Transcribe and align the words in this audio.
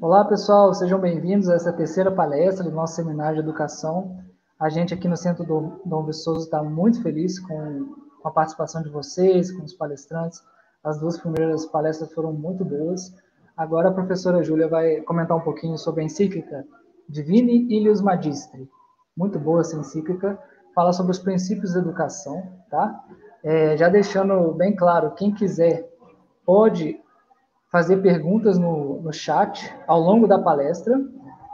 Olá, 0.00 0.24
pessoal, 0.24 0.74
sejam 0.74 0.98
bem-vindos 0.98 1.48
a 1.48 1.54
essa 1.54 1.72
terceira 1.72 2.10
palestra 2.10 2.64
do 2.64 2.70
nosso 2.70 2.96
seminário 2.96 3.36
de 3.36 3.40
educação. 3.40 4.18
A 4.58 4.68
gente 4.68 4.92
aqui 4.92 5.08
no 5.08 5.16
Centro 5.16 5.44
do 5.44 5.80
Dom 5.84 6.04
Viçoso 6.04 6.44
está 6.44 6.62
muito 6.62 7.02
feliz 7.02 7.38
com, 7.38 7.94
a 8.24 8.30
participação 8.30 8.82
de 8.82 8.88
vocês, 8.88 9.52
com 9.52 9.62
os 9.62 9.72
palestrantes. 9.72 10.42
As 10.82 10.98
duas 10.98 11.18
primeiras 11.18 11.66
palestras 11.66 12.12
foram 12.12 12.32
muito 12.32 12.64
boas. 12.64 13.14
Agora 13.56 13.88
a 13.88 13.92
professora 13.92 14.42
Júlia 14.42 14.68
vai 14.68 15.00
comentar 15.02 15.36
um 15.36 15.42
pouquinho 15.42 15.78
sobre 15.78 16.02
a 16.02 16.04
encíclica 16.04 16.66
Divini 17.08 17.66
Ilius 17.70 18.00
Magistri. 18.00 18.68
Muito 19.16 19.38
boa 19.38 19.60
essa 19.60 19.76
encíclica. 19.76 20.38
Fala 20.74 20.92
sobre 20.92 21.12
os 21.12 21.18
princípios 21.18 21.74
da 21.74 21.80
educação, 21.80 22.42
tá? 22.68 23.04
É, 23.42 23.76
já 23.76 23.88
deixando 23.88 24.52
bem 24.52 24.74
claro, 24.74 25.12
quem 25.12 25.32
quiser 25.32 25.88
pode 26.44 27.03
fazer 27.74 27.96
perguntas 27.96 28.56
no, 28.56 29.02
no 29.02 29.12
chat 29.12 29.68
ao 29.88 29.98
longo 29.98 30.28
da 30.28 30.38
palestra, 30.38 30.96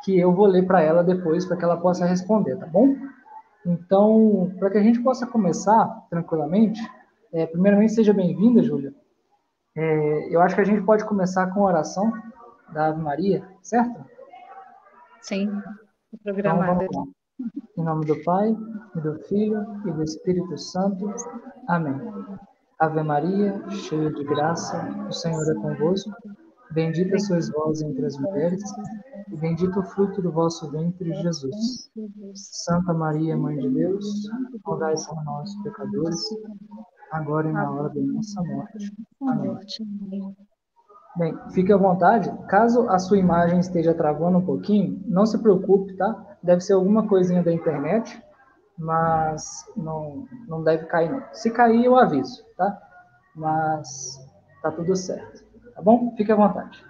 que 0.05 0.20
eu 0.20 0.34
vou 0.34 0.45
ler 0.45 0.66
para 0.66 0.83
ela 0.83 1.02
depois, 1.02 1.47
para 1.47 1.56
que 1.56 1.65
ela 1.65 1.78
possa 1.78 2.05
responder, 2.05 2.59
tá 2.59 2.66
bom? 2.66 2.95
Então, 3.65 4.55
para 4.59 4.69
que 4.69 4.77
a 4.77 4.83
gente 4.83 5.02
possa 5.02 5.27
começar 5.27 5.87
tranquilamente, 6.11 6.78
é, 7.33 7.47
primeiramente, 7.47 7.95
seja 7.95 8.12
bem-vinda, 8.12 8.62
Júlia. 8.62 8.95
É, 9.75 10.34
eu 10.34 10.42
acho 10.42 10.55
que 10.55 10.61
a 10.61 10.64
gente 10.64 10.83
pode 10.83 11.06
começar 11.06 11.47
com 11.55 11.61
a 11.61 11.69
oração 11.70 12.12
da 12.70 12.89
Ave 12.89 13.00
Maria, 13.00 13.42
certo? 13.62 14.05
Sim, 15.23 15.50
programada. 16.23 16.84
Então, 16.84 17.09
em 17.78 17.83
nome 17.83 18.05
do 18.05 18.23
Pai, 18.23 18.55
e 18.95 19.00
do 19.00 19.19
Filho 19.20 19.66
e 19.87 19.91
do 19.91 20.02
Espírito 20.02 20.59
Santo. 20.59 21.14
Amém. 21.66 21.98
Ave 22.80 23.02
Maria, 23.02 23.61
cheia 23.69 24.11
de 24.11 24.25
graça, 24.25 24.89
o 25.07 25.12
Senhor 25.12 25.43
é 25.51 25.55
convosco. 25.55 26.11
Bendita 26.73 27.19
sois 27.19 27.51
vós 27.51 27.83
entre 27.83 28.06
as 28.06 28.16
mulheres, 28.16 28.62
e 29.30 29.37
bendito 29.37 29.80
o 29.80 29.83
fruto 29.83 30.23
do 30.23 30.33
vosso 30.33 30.70
ventre, 30.70 31.12
Jesus. 31.12 31.91
Santa 32.34 32.95
Maria, 32.95 33.36
Mãe 33.36 33.58
de 33.58 33.69
Deus, 33.69 34.06
rogai 34.64 34.95
por 35.06 35.23
nós, 35.25 35.51
pecadores, 35.62 36.25
agora 37.12 37.51
e 37.51 37.53
na 37.53 37.70
hora 37.70 37.91
da 37.91 38.01
nossa 38.01 38.42
morte. 38.45 38.91
Amém. 39.28 39.58
Bem, 41.19 41.36
fique 41.51 41.73
à 41.75 41.77
vontade. 41.77 42.33
Caso 42.48 42.89
a 42.89 42.98
sua 42.98 43.19
imagem 43.19 43.58
esteja 43.58 43.92
travando 43.92 44.39
um 44.39 44.47
pouquinho, 44.47 45.03
não 45.06 45.27
se 45.27 45.36
preocupe, 45.36 45.95
tá? 45.97 46.39
Deve 46.42 46.62
ser 46.62 46.73
alguma 46.73 47.06
coisinha 47.06 47.42
da 47.42 47.53
internet 47.53 48.23
mas 48.81 49.70
não, 49.77 50.27
não 50.48 50.64
deve 50.64 50.86
cair 50.86 51.11
não. 51.11 51.34
Se 51.34 51.50
cair, 51.50 51.84
eu 51.84 51.97
aviso, 51.97 52.42
tá? 52.56 52.81
Mas 53.36 54.19
tá 54.62 54.73
tudo 54.73 54.97
certo, 54.97 55.45
tá 55.75 55.83
bom? 55.83 56.14
Fique 56.17 56.33
à 56.33 56.36
vontade. 56.36 56.83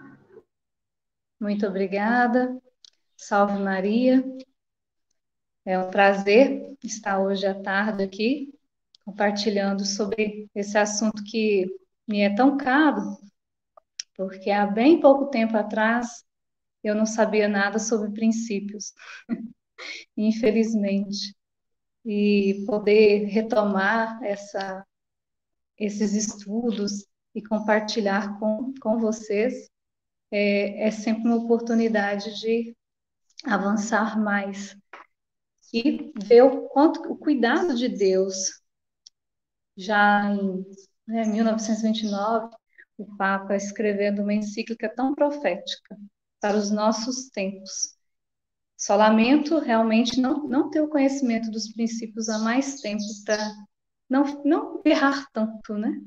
Muito 1.41 1.67
obrigada. 1.67 2.57
Salve 3.17 3.59
Maria. 3.59 4.25
É 5.65 5.79
um 5.79 5.91
prazer 5.91 6.77
estar 6.83 7.19
hoje 7.19 7.45
à 7.47 7.61
tarde 7.61 8.05
aqui 8.05 8.55
compartilhando 9.05 9.85
sobre 9.85 10.49
esse 10.55 10.79
assunto 10.79 11.25
que 11.25 11.67
me 12.07 12.21
é 12.21 12.35
tão 12.35 12.57
caro, 12.57 13.19
porque 14.15 14.51
há 14.51 14.67
bem 14.67 15.01
pouco 15.01 15.27
tempo 15.27 15.57
atrás 15.57 16.25
eu 16.85 16.95
não 16.95 17.05
sabia 17.05 17.49
nada 17.49 17.79
sobre 17.79 18.13
princípios. 18.13 18.93
Infelizmente 20.17 21.35
e 22.05 22.65
poder 22.67 23.27
retomar 23.27 24.23
essa, 24.23 24.85
esses 25.79 26.13
estudos 26.15 27.07
e 27.35 27.43
compartilhar 27.43 28.39
com, 28.39 28.73
com 28.81 28.99
vocês 28.99 29.69
é, 30.31 30.89
é 30.89 30.91
sempre 30.91 31.29
uma 31.29 31.37
oportunidade 31.37 32.39
de 32.41 32.77
avançar 33.45 34.19
mais 34.19 34.77
e 35.73 36.13
ver 36.25 36.43
o 36.43 36.69
quanto 36.69 37.01
o 37.11 37.17
cuidado 37.17 37.75
de 37.75 37.89
Deus 37.89 38.61
já 39.77 40.31
em 40.33 40.65
né, 41.07 41.25
1929 41.27 42.55
o 42.99 43.17
Papa 43.17 43.57
escrevendo 43.57 44.23
uma 44.23 44.35
encíclica 44.35 44.93
tão 44.95 45.15
profética 45.15 45.97
para 46.41 46.57
os 46.57 46.71
nossos 46.71 47.29
tempos 47.31 47.97
só 48.81 48.97
lamento 48.97 49.59
realmente 49.59 50.19
não, 50.19 50.49
não 50.49 50.71
ter 50.71 50.81
o 50.81 50.89
conhecimento 50.89 51.51
dos 51.51 51.71
princípios 51.71 52.31
há 52.31 52.39
mais 52.39 52.81
tempo 52.81 53.03
para 53.27 53.55
não, 54.09 54.43
não 54.43 54.81
errar 54.87 55.27
tanto, 55.35 55.75
né? 55.75 56.01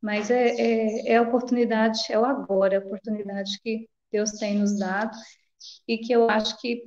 Mas 0.00 0.28
é, 0.28 0.48
é, 0.48 1.12
é 1.12 1.16
a 1.16 1.22
oportunidade, 1.22 2.00
é 2.10 2.18
o 2.18 2.24
agora, 2.24 2.74
é 2.74 2.78
a 2.78 2.84
oportunidade 2.84 3.52
que 3.62 3.88
Deus 4.10 4.32
tem 4.32 4.58
nos 4.58 4.76
dado 4.76 5.16
e 5.86 5.98
que 5.98 6.12
eu 6.12 6.28
acho 6.28 6.60
que 6.60 6.82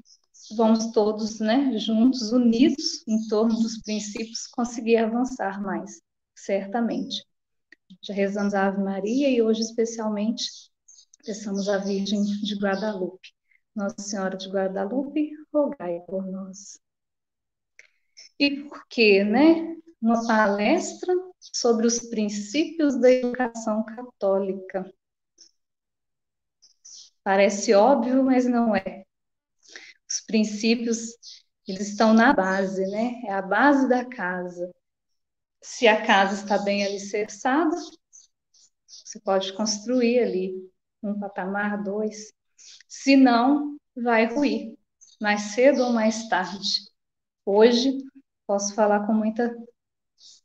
vamos 0.57 0.91
todos, 0.91 1.39
né, 1.39 1.77
juntos, 1.77 2.33
unidos 2.33 3.07
em 3.07 3.25
torno 3.29 3.55
dos 3.55 3.81
princípios, 3.83 4.47
conseguir 4.47 4.97
avançar 4.97 5.61
mais, 5.61 6.01
certamente. 6.35 7.25
Já 8.03 8.13
rezamos 8.13 8.53
a 8.53 8.67
Ave 8.67 8.83
Maria 8.83 9.29
e 9.29 9.41
hoje, 9.41 9.61
especialmente, 9.61 10.43
peçamos 11.25 11.69
a 11.69 11.77
Virgem 11.77 12.21
de 12.21 12.55
Guadalupe. 12.55 13.34
Nossa 13.75 13.99
Senhora 13.99 14.37
de 14.37 14.49
Guadalupe, 14.49 15.31
rogai 15.53 15.99
por 16.07 16.25
nós. 16.25 16.79
E 18.39 18.63
por 18.63 18.87
quê, 18.87 19.23
né? 19.23 19.75
Uma 20.01 20.25
palestra 20.27 21.13
sobre 21.39 21.85
os 21.87 21.99
princípios 21.99 22.99
da 22.99 23.11
educação 23.11 23.83
católica. 23.83 24.89
Parece 27.23 27.73
óbvio, 27.73 28.23
mas 28.23 28.45
não 28.45 28.75
é. 28.75 29.03
Os 30.07 30.21
princípios, 30.21 31.09
eles 31.67 31.89
estão 31.89 32.13
na 32.13 32.33
base, 32.33 32.85
né? 32.87 33.21
É 33.25 33.33
a 33.33 33.41
base 33.41 33.89
da 33.89 34.05
casa. 34.05 34.71
Se 35.61 35.87
a 35.87 36.05
casa 36.05 36.35
está 36.43 36.59
bem 36.59 36.85
alicerçada, 36.85 37.75
você 38.85 39.19
pode 39.19 39.51
construir 39.53 40.19
ali 40.19 40.71
um 41.01 41.19
patamar, 41.19 41.83
dois. 41.83 42.34
Se 42.87 43.15
não, 43.15 43.77
vai 43.95 44.25
ruir, 44.25 44.75
mais 45.21 45.53
cedo 45.53 45.83
ou 45.83 45.93
mais 45.93 46.27
tarde. 46.27 46.89
Hoje, 47.45 47.97
posso 48.47 48.73
falar 48.73 49.05
com 49.05 49.13
muita 49.13 49.55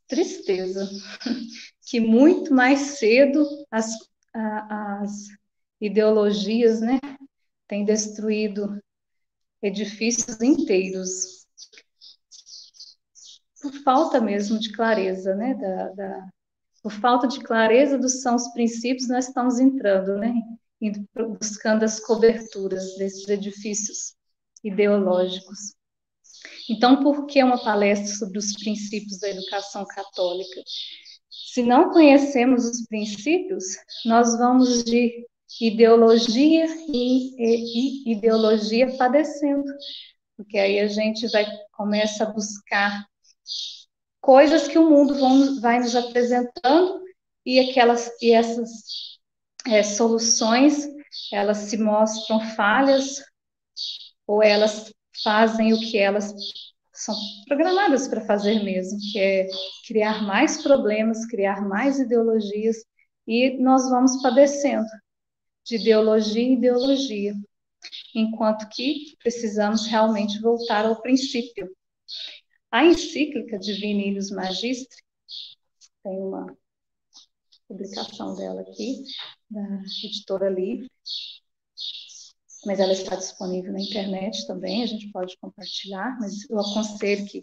tristeza, 0.07 0.87
que 1.87 1.99
muito 1.99 2.53
mais 2.53 2.79
cedo 2.99 3.45
as, 3.71 3.91
as 4.33 5.27
ideologias 5.79 6.81
né, 6.81 6.99
têm 7.67 7.85
destruído 7.85 8.81
edifícios 9.61 10.41
inteiros 10.41 11.41
por 13.61 13.71
falta 13.83 14.19
mesmo 14.19 14.59
de 14.59 14.71
clareza, 14.71 15.35
né, 15.35 15.53
da, 15.53 15.89
da, 15.89 16.29
por 16.81 16.91
falta 16.91 17.27
de 17.27 17.39
clareza 17.39 17.97
dos 17.97 18.21
são 18.21 18.35
os 18.35 18.47
princípios, 18.53 19.07
nós 19.07 19.27
estamos 19.27 19.59
entrando, 19.59 20.17
né, 20.17 20.33
indo 20.81 21.07
buscando 21.39 21.83
as 21.83 21.99
coberturas 21.99 22.95
desses 22.97 23.27
edifícios 23.29 24.15
ideológicos. 24.63 25.75
Então, 26.69 27.03
por 27.03 27.27
que 27.27 27.43
uma 27.43 27.63
palestra 27.63 28.07
sobre 28.15 28.39
os 28.39 28.53
princípios 28.53 29.19
da 29.19 29.29
educação 29.29 29.85
católica? 29.85 30.61
Se 31.29 31.61
não 31.61 31.91
conhecemos 31.91 32.65
os 32.65 32.87
princípios, 32.87 33.63
nós 34.05 34.37
vamos 34.37 34.83
de 34.83 35.25
ideologia 35.59 36.65
e, 36.87 37.35
e, 37.37 38.11
ideologia 38.13 38.95
padecendo, 38.97 39.65
porque 40.37 40.57
aí 40.57 40.79
a 40.79 40.87
gente 40.87 41.27
vai 41.27 41.45
começa 41.73 42.23
a 42.23 42.31
buscar 42.31 43.05
coisas 44.21 44.67
que 44.67 44.77
o 44.77 44.89
mundo 44.89 45.15
vão, 45.15 45.59
vai 45.59 45.79
nos 45.79 45.95
apresentando 45.95 47.01
e 47.45 47.59
aquelas 47.59 48.09
e 48.21 48.31
essas 48.31 49.19
é, 49.67 49.83
soluções, 49.83 50.87
elas 51.31 51.57
se 51.57 51.77
mostram 51.77 52.39
falhas 52.55 53.23
ou 54.25 54.41
elas 54.41 54.93
fazem 55.23 55.73
o 55.73 55.79
que 55.79 55.97
elas 55.97 56.33
são 56.93 57.15
programadas 57.47 58.07
para 58.07 58.25
fazer 58.25 58.63
mesmo, 58.63 58.97
que 59.11 59.19
é 59.19 59.47
criar 59.87 60.23
mais 60.23 60.61
problemas, 60.61 61.25
criar 61.25 61.61
mais 61.67 61.99
ideologias, 61.99 62.77
e 63.27 63.57
nós 63.57 63.89
vamos 63.89 64.21
padecendo 64.21 64.87
de 65.65 65.75
ideologia 65.75 66.41
em 66.41 66.53
ideologia, 66.53 67.33
enquanto 68.15 68.69
que 68.69 69.15
precisamos 69.21 69.87
realmente 69.87 70.39
voltar 70.39 70.85
ao 70.85 71.01
princípio. 71.01 71.69
A 72.71 72.85
encíclica 72.85 73.59
Divini 73.59 74.17
Magistri 74.31 75.03
tem 76.03 76.17
uma 76.19 76.55
publicação 77.67 78.35
dela 78.35 78.61
aqui, 78.61 79.03
da 79.51 79.61
editora 80.03 80.49
Livre, 80.49 80.89
mas 82.65 82.79
ela 82.79 82.93
está 82.93 83.15
disponível 83.15 83.73
na 83.73 83.81
internet 83.81 84.45
também, 84.45 84.83
a 84.83 84.85
gente 84.85 85.11
pode 85.11 85.35
compartilhar, 85.39 86.17
mas 86.19 86.49
eu 86.49 86.59
aconselho 86.59 87.25
que, 87.25 87.41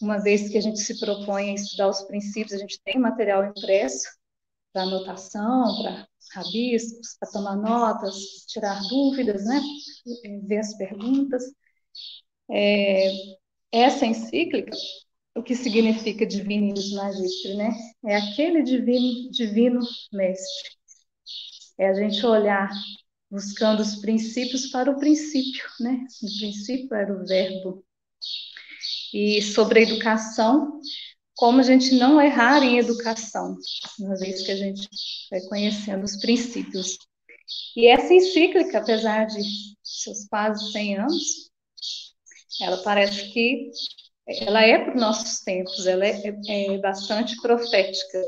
uma 0.00 0.18
vez 0.18 0.50
que 0.50 0.58
a 0.58 0.60
gente 0.60 0.78
se 0.78 0.98
propõe 1.00 1.50
a 1.50 1.54
estudar 1.54 1.88
os 1.88 2.02
princípios, 2.02 2.52
a 2.52 2.58
gente 2.58 2.80
tem 2.84 2.98
material 2.98 3.44
impresso, 3.46 4.06
para 4.72 4.82
anotação, 4.82 5.82
para 5.82 6.08
rabiscos, 6.34 7.16
para 7.18 7.30
tomar 7.30 7.56
notas, 7.56 8.14
tirar 8.48 8.80
dúvidas, 8.88 9.44
né? 9.44 9.60
ver 10.46 10.58
as 10.58 10.76
perguntas. 10.76 11.42
É, 12.50 13.10
essa 13.72 14.06
encíclica, 14.06 14.76
o 15.36 15.42
que 15.42 15.54
significa 15.54 16.26
Divinis 16.26 16.92
Magistre, 16.92 17.56
né? 17.56 17.70
É 18.06 18.16
aquele 18.16 18.62
divino, 18.62 19.30
divino 19.30 19.80
mestre. 20.12 20.77
É 21.78 21.88
a 21.88 21.94
gente 21.94 22.24
olhar 22.26 22.70
buscando 23.30 23.80
os 23.80 23.96
princípios 23.96 24.66
para 24.70 24.90
o 24.90 24.98
princípio, 24.98 25.64
né? 25.80 26.06
O 26.22 26.38
princípio 26.38 26.94
era 26.94 27.12
o 27.12 27.26
verbo. 27.26 27.84
E 29.12 29.40
sobre 29.42 29.80
a 29.80 29.82
educação, 29.82 30.80
como 31.34 31.60
a 31.60 31.62
gente 31.62 31.94
não 31.94 32.20
errar 32.20 32.62
em 32.62 32.78
educação, 32.78 33.56
uma 34.00 34.16
vez 34.16 34.42
que 34.42 34.50
a 34.50 34.56
gente 34.56 34.88
vai 35.30 35.40
conhecendo 35.42 36.04
os 36.04 36.16
princípios. 36.16 36.98
E 37.76 37.86
essa 37.86 38.12
encíclica, 38.12 38.78
apesar 38.78 39.26
de 39.26 39.42
seus 39.82 40.26
quase 40.28 40.72
100 40.72 40.98
anos, 40.98 41.50
ela 42.60 42.82
parece 42.82 43.30
que 43.32 43.70
ela 44.26 44.62
é 44.62 44.78
para 44.78 44.94
os 44.94 45.00
nossos 45.00 45.40
tempos, 45.40 45.86
ela 45.86 46.04
é, 46.04 46.34
é 46.48 46.78
bastante 46.78 47.36
profética. 47.40 48.22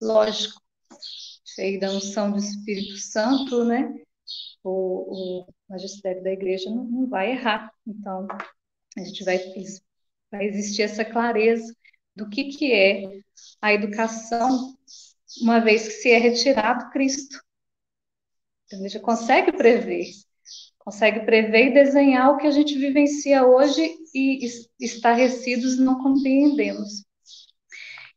Lógico, 0.00 0.61
cheia 1.54 1.78
da 1.78 1.90
unção 1.90 2.30
do 2.30 2.38
Espírito 2.38 2.96
Santo, 2.96 3.64
né? 3.64 3.94
O, 4.64 5.40
o 5.42 5.54
magistério 5.68 6.22
da 6.22 6.30
igreja 6.30 6.70
não, 6.70 6.84
não 6.84 7.08
vai 7.08 7.32
errar. 7.32 7.72
Então, 7.86 8.26
a 8.96 9.00
gente 9.00 9.24
vai, 9.24 9.38
vai 10.30 10.46
existir 10.46 10.82
essa 10.82 11.04
clareza 11.04 11.74
do 12.14 12.28
que, 12.28 12.44
que 12.44 12.72
é 12.72 13.02
a 13.60 13.72
educação, 13.72 14.76
uma 15.40 15.60
vez 15.60 15.88
que 15.88 15.94
se 15.94 16.10
é 16.10 16.18
retirado 16.18 16.90
Cristo. 16.90 17.38
Então, 18.66 18.80
a 18.80 18.88
gente 18.88 19.00
consegue 19.00 19.52
prever, 19.52 20.06
consegue 20.78 21.20
prever 21.20 21.68
e 21.68 21.74
desenhar 21.74 22.30
o 22.30 22.38
que 22.38 22.46
a 22.46 22.50
gente 22.50 22.78
vivencia 22.78 23.46
hoje 23.46 23.96
e 24.14 24.46
estarrecidos 24.80 25.78
não 25.78 26.02
compreendemos. 26.02 27.04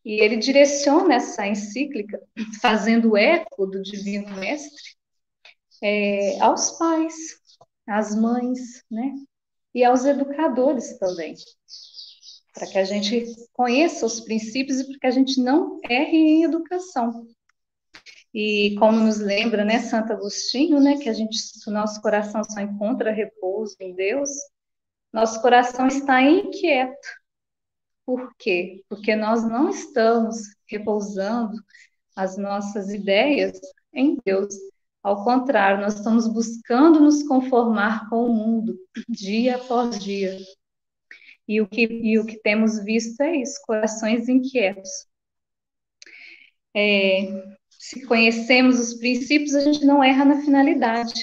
E 0.06 0.22
ele 0.22 0.38
direciona 0.38 1.16
essa 1.16 1.48
encíclica, 1.48 2.22
fazendo 2.62 3.18
eco 3.18 3.66
do 3.66 3.82
Divino 3.82 4.36
Mestre, 4.38 4.96
é, 5.82 6.40
aos 6.40 6.78
pais, 6.78 7.16
às 7.88 8.16
mães, 8.16 8.84
né? 8.90 9.14
E 9.74 9.84
aos 9.84 10.06
educadores 10.06 10.98
também 11.00 11.36
para 12.56 12.68
que 12.68 12.78
a 12.78 12.86
gente 12.86 13.26
conheça 13.52 14.06
os 14.06 14.22
princípios 14.22 14.80
e 14.80 14.88
para 14.88 15.00
que 15.00 15.08
a 15.08 15.12
gente 15.12 15.42
não 15.42 15.78
erre 15.84 16.18
em 16.18 16.44
educação. 16.44 17.28
E 18.34 18.76
como 18.80 18.98
nos 18.98 19.20
lembra, 19.20 19.66
né, 19.66 19.80
Santo 19.80 20.14
Agostinho, 20.14 20.80
né, 20.80 20.98
que 20.98 21.10
a 21.10 21.14
gente, 21.14 21.38
o 21.68 21.72
nosso 21.72 22.02
coração 22.02 22.44
só 22.46 22.62
encontra 22.62 23.12
repouso 23.12 23.76
em 23.82 23.94
Deus, 23.94 24.30
nosso 25.12 25.42
coração 25.42 25.88
está 25.88 26.22
inquieto. 26.22 27.08
Por 28.06 28.36
quê? 28.38 28.84
Porque 28.88 29.16
nós 29.16 29.44
não 29.44 29.70
estamos 29.70 30.38
repousando 30.68 31.58
as 32.16 32.38
nossas 32.38 32.90
ideias 32.94 33.60
em 33.94 34.18
Deus. 34.24 34.54
Ao 35.04 35.24
contrário, 35.24 35.82
nós 35.82 35.96
estamos 35.96 36.28
buscando 36.28 37.00
nos 37.00 37.24
conformar 37.24 38.10
com 38.10 38.26
o 38.26 38.34
mundo, 38.34 38.78
dia 39.10 39.58
após 39.58 40.00
dia. 40.00 40.38
E 41.48 41.62
o 41.62 41.68
que, 41.68 41.84
e 41.84 42.18
o 42.20 42.26
que 42.26 42.40
temos 42.40 42.84
visto 42.84 43.22
é 43.22 43.38
isso, 43.38 43.60
corações 43.66 44.28
inquietos. 44.28 44.90
É, 46.76 47.56
se 47.70 48.06
conhecemos 48.06 48.80
os 48.80 48.96
princípios, 48.96 49.54
a 49.56 49.62
gente 49.62 49.86
não 49.86 50.04
erra 50.04 50.26
na 50.26 50.42
finalidade. 50.42 51.14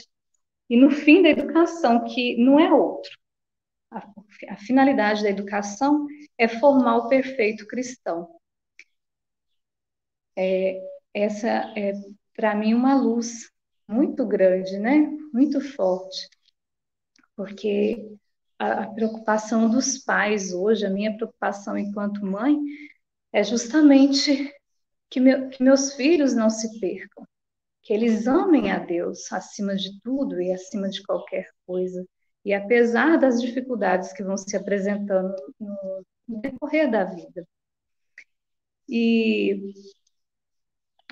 E 0.70 0.76
no 0.76 0.90
fim 0.90 1.22
da 1.22 1.28
educação, 1.28 2.04
que 2.04 2.36
não 2.36 2.58
é 2.58 2.72
outro. 2.72 3.10
A, 4.48 4.54
a 4.54 4.56
finalidade 4.56 5.22
da 5.22 5.30
educação 5.30 6.06
é 6.38 6.48
formar 6.48 6.96
o 6.98 7.08
perfeito 7.08 7.66
cristão. 7.66 8.28
É, 10.36 10.80
essa 11.14 11.48
é, 11.76 11.92
para 12.34 12.54
mim, 12.54 12.74
uma 12.74 12.94
luz 12.94 13.50
muito 13.86 14.26
grande, 14.26 14.78
né? 14.78 15.06
Muito 15.32 15.60
forte. 15.60 16.28
Porque 17.36 18.16
a, 18.58 18.86
preocupação 18.88 19.68
dos 19.68 19.98
pais 19.98 20.52
hoje, 20.52 20.86
a 20.86 20.90
minha 20.90 21.14
preocupação 21.16 21.76
enquanto 21.76 22.24
mãe, 22.24 22.56
é 23.32 23.42
justamente 23.42 24.52
que, 25.10 25.20
meu, 25.20 25.48
que 25.50 25.62
meus 25.62 25.94
filhos 25.94 26.34
não 26.34 26.48
se 26.48 26.78
percam, 26.80 27.26
que 27.82 27.92
eles 27.92 28.26
amem 28.26 28.70
a 28.70 28.78
Deus 28.78 29.30
acima 29.32 29.74
de 29.76 30.00
tudo 30.00 30.40
e 30.40 30.52
acima 30.52 30.88
de 30.88 31.02
qualquer 31.02 31.48
coisa. 31.66 32.06
E 32.44 32.52
apesar 32.52 33.18
das 33.18 33.40
dificuldades 33.40 34.12
que 34.12 34.22
vão 34.22 34.36
se 34.36 34.56
apresentando 34.56 35.34
no, 35.60 36.04
decorrer 36.40 36.90
da 36.90 37.04
vida. 37.04 37.46
E 38.88 39.74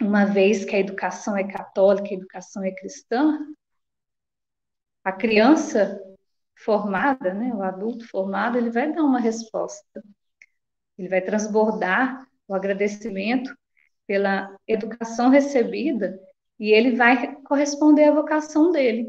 uma 0.00 0.24
vez 0.24 0.64
que 0.64 0.74
a 0.74 0.80
educação 0.80 1.36
é 1.36 1.44
católica, 1.44 2.08
a 2.08 2.14
educação 2.14 2.64
é 2.64 2.72
cristã, 2.72 3.38
a 5.04 5.12
criança 5.12 6.00
formada, 6.56 7.32
né, 7.32 7.52
o 7.54 7.62
adulto 7.62 8.06
formado, 8.08 8.58
ele 8.58 8.70
vai 8.70 8.92
dar 8.92 9.02
uma 9.02 9.20
resposta. 9.20 10.02
Ele 10.98 11.08
vai 11.08 11.20
transbordar 11.20 12.26
o 12.46 12.54
agradecimento 12.54 13.56
pela 14.06 14.54
educação 14.66 15.30
recebida 15.30 16.20
e 16.58 16.70
ele 16.72 16.96
vai 16.96 17.36
corresponder 17.42 18.04
à 18.04 18.12
vocação 18.12 18.70
dele, 18.70 19.08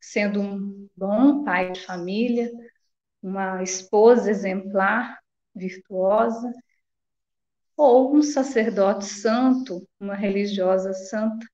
sendo 0.00 0.40
um 0.40 0.81
bom 1.02 1.42
pai 1.42 1.72
de 1.72 1.80
família, 1.80 2.48
uma 3.20 3.60
esposa 3.60 4.30
exemplar, 4.30 5.18
virtuosa, 5.52 6.52
ou 7.76 8.14
um 8.14 8.22
sacerdote 8.22 9.04
santo, 9.06 9.84
uma 9.98 10.14
religiosa 10.14 10.92
santa. 10.92 11.44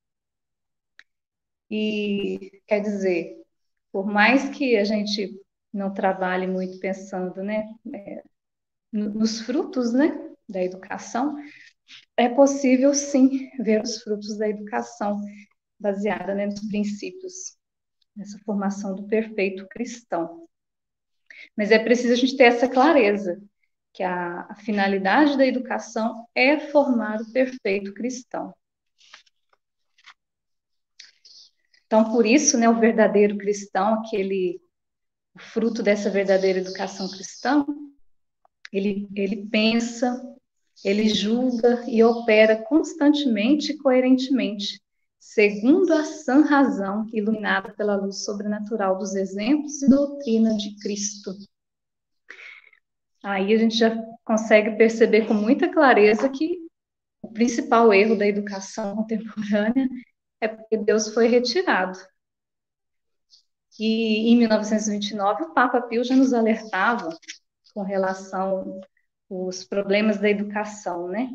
E 1.71 2.61
quer 2.67 2.81
dizer, 2.81 3.43
por 3.91 4.07
mais 4.07 4.51
que 4.51 4.77
a 4.77 4.85
gente 4.85 5.41
não 5.73 5.95
trabalhe 5.95 6.47
muito 6.47 6.79
pensando 6.79 7.43
né, 7.43 7.65
é, 7.95 8.23
nos 8.93 9.41
frutos 9.41 9.95
né, 9.95 10.09
da 10.47 10.63
educação, 10.63 11.37
é 12.19 12.29
possível 12.29 12.95
sim 12.95 13.51
ver 13.61 13.83
os 13.83 14.03
frutos 14.03 14.37
da 14.37 14.49
educação 14.49 15.19
baseada 15.81 16.35
né, 16.35 16.47
nos 16.47 16.69
princípios, 16.69 17.58
nessa 18.19 18.39
formação 18.41 18.97
do 18.97 19.05
perfeito 19.05 19.67
cristão. 19.69 20.49
Mas 21.57 21.71
é 21.71 21.79
preciso 21.79 22.13
a 22.13 22.17
gente 22.17 22.37
ter 22.37 22.45
essa 22.45 22.69
clareza, 22.69 23.41
que 23.93 24.03
a, 24.03 24.47
a 24.51 24.55
finalidade 24.57 25.39
da 25.39 25.47
educação 25.47 26.27
é 26.35 26.59
formar 26.59 27.21
o 27.21 27.33
perfeito 27.33 27.95
cristão. 27.95 28.53
Então, 31.87 32.13
por 32.13 32.27
isso, 32.27 32.59
né, 32.59 32.69
o 32.69 32.79
verdadeiro 32.79 33.39
cristão, 33.39 33.95
aquele 33.95 34.61
o 35.35 35.39
fruto 35.39 35.83
dessa 35.83 36.11
verdadeira 36.11 36.59
educação 36.59 37.09
cristã, 37.09 37.65
ele, 38.73 39.09
ele 39.15 39.47
pensa, 39.47 40.21
ele 40.85 41.09
julga 41.09 41.85
e 41.89 42.03
opera 42.03 42.63
constantemente 42.65 43.73
e 43.73 43.79
coerentemente, 43.79 44.81
segundo 45.19 45.93
a 45.93 46.05
sã 46.05 46.43
razão 46.43 47.07
iluminada 47.13 47.73
pela 47.75 47.97
luz 47.97 48.25
sobrenatural 48.25 48.97
dos 48.99 49.15
exemplos 49.15 49.83
e 49.83 49.89
doutrina 49.89 50.57
de 50.57 50.77
Cristo. 50.79 51.33
Aí 53.23 53.53
a 53.53 53.59
gente 53.59 53.77
já 53.77 53.95
consegue 54.25 54.77
perceber 54.77 55.27
com 55.27 55.35
muita 55.35 55.73
clareza 55.73 56.29
que 56.29 56.59
o 57.21 57.33
principal 57.33 57.93
erro 57.93 58.17
da 58.17 58.27
educação 58.27 58.97
contemporânea 58.97 59.89
é 60.41 60.49
porque 60.49 60.77
Deus 60.77 61.13
foi 61.13 61.27
retirado. 61.27 61.99
E 63.79 64.31
em 64.31 64.37
1929 64.39 65.45
o 65.45 65.55
Papa 65.55 65.81
Pio 65.83 66.05
já 66.05 66.15
nos 66.15 66.33
alertava 66.33 67.11
com 67.75 67.83
relação 67.83 68.81
aos 69.31 69.65
problemas 69.65 70.19
da 70.19 70.29
educação, 70.29 71.09
né? 71.09 71.31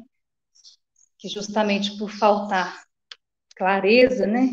Que 1.18 1.30
justamente 1.30 1.98
por 1.98 2.10
faltar 2.10 2.84
clareza, 3.55 4.25
né? 4.25 4.50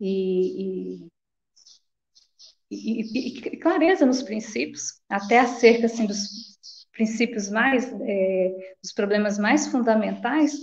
E, 0.00 1.04
e, 1.04 1.08
e, 2.70 3.38
e 3.38 3.56
clareza 3.58 4.06
nos 4.06 4.22
princípios, 4.22 5.00
até 5.08 5.40
acerca 5.40 5.86
assim 5.86 6.06
dos 6.06 6.52
princípios 6.92 7.50
mais, 7.50 7.90
é, 8.02 8.74
dos 8.82 8.92
problemas 8.92 9.38
mais 9.38 9.66
fundamentais, 9.68 10.54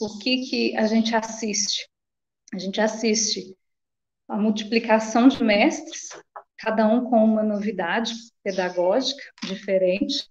o 0.00 0.18
que 0.18 0.42
que 0.48 0.76
a 0.76 0.86
gente 0.86 1.14
assiste? 1.14 1.88
A 2.52 2.58
gente 2.58 2.80
assiste 2.80 3.56
a 4.28 4.36
multiplicação 4.36 5.28
de 5.28 5.42
mestres, 5.42 6.08
cada 6.58 6.86
um 6.86 7.04
com 7.08 7.24
uma 7.24 7.42
novidade 7.42 8.12
pedagógica 8.42 9.22
diferente, 9.44 10.28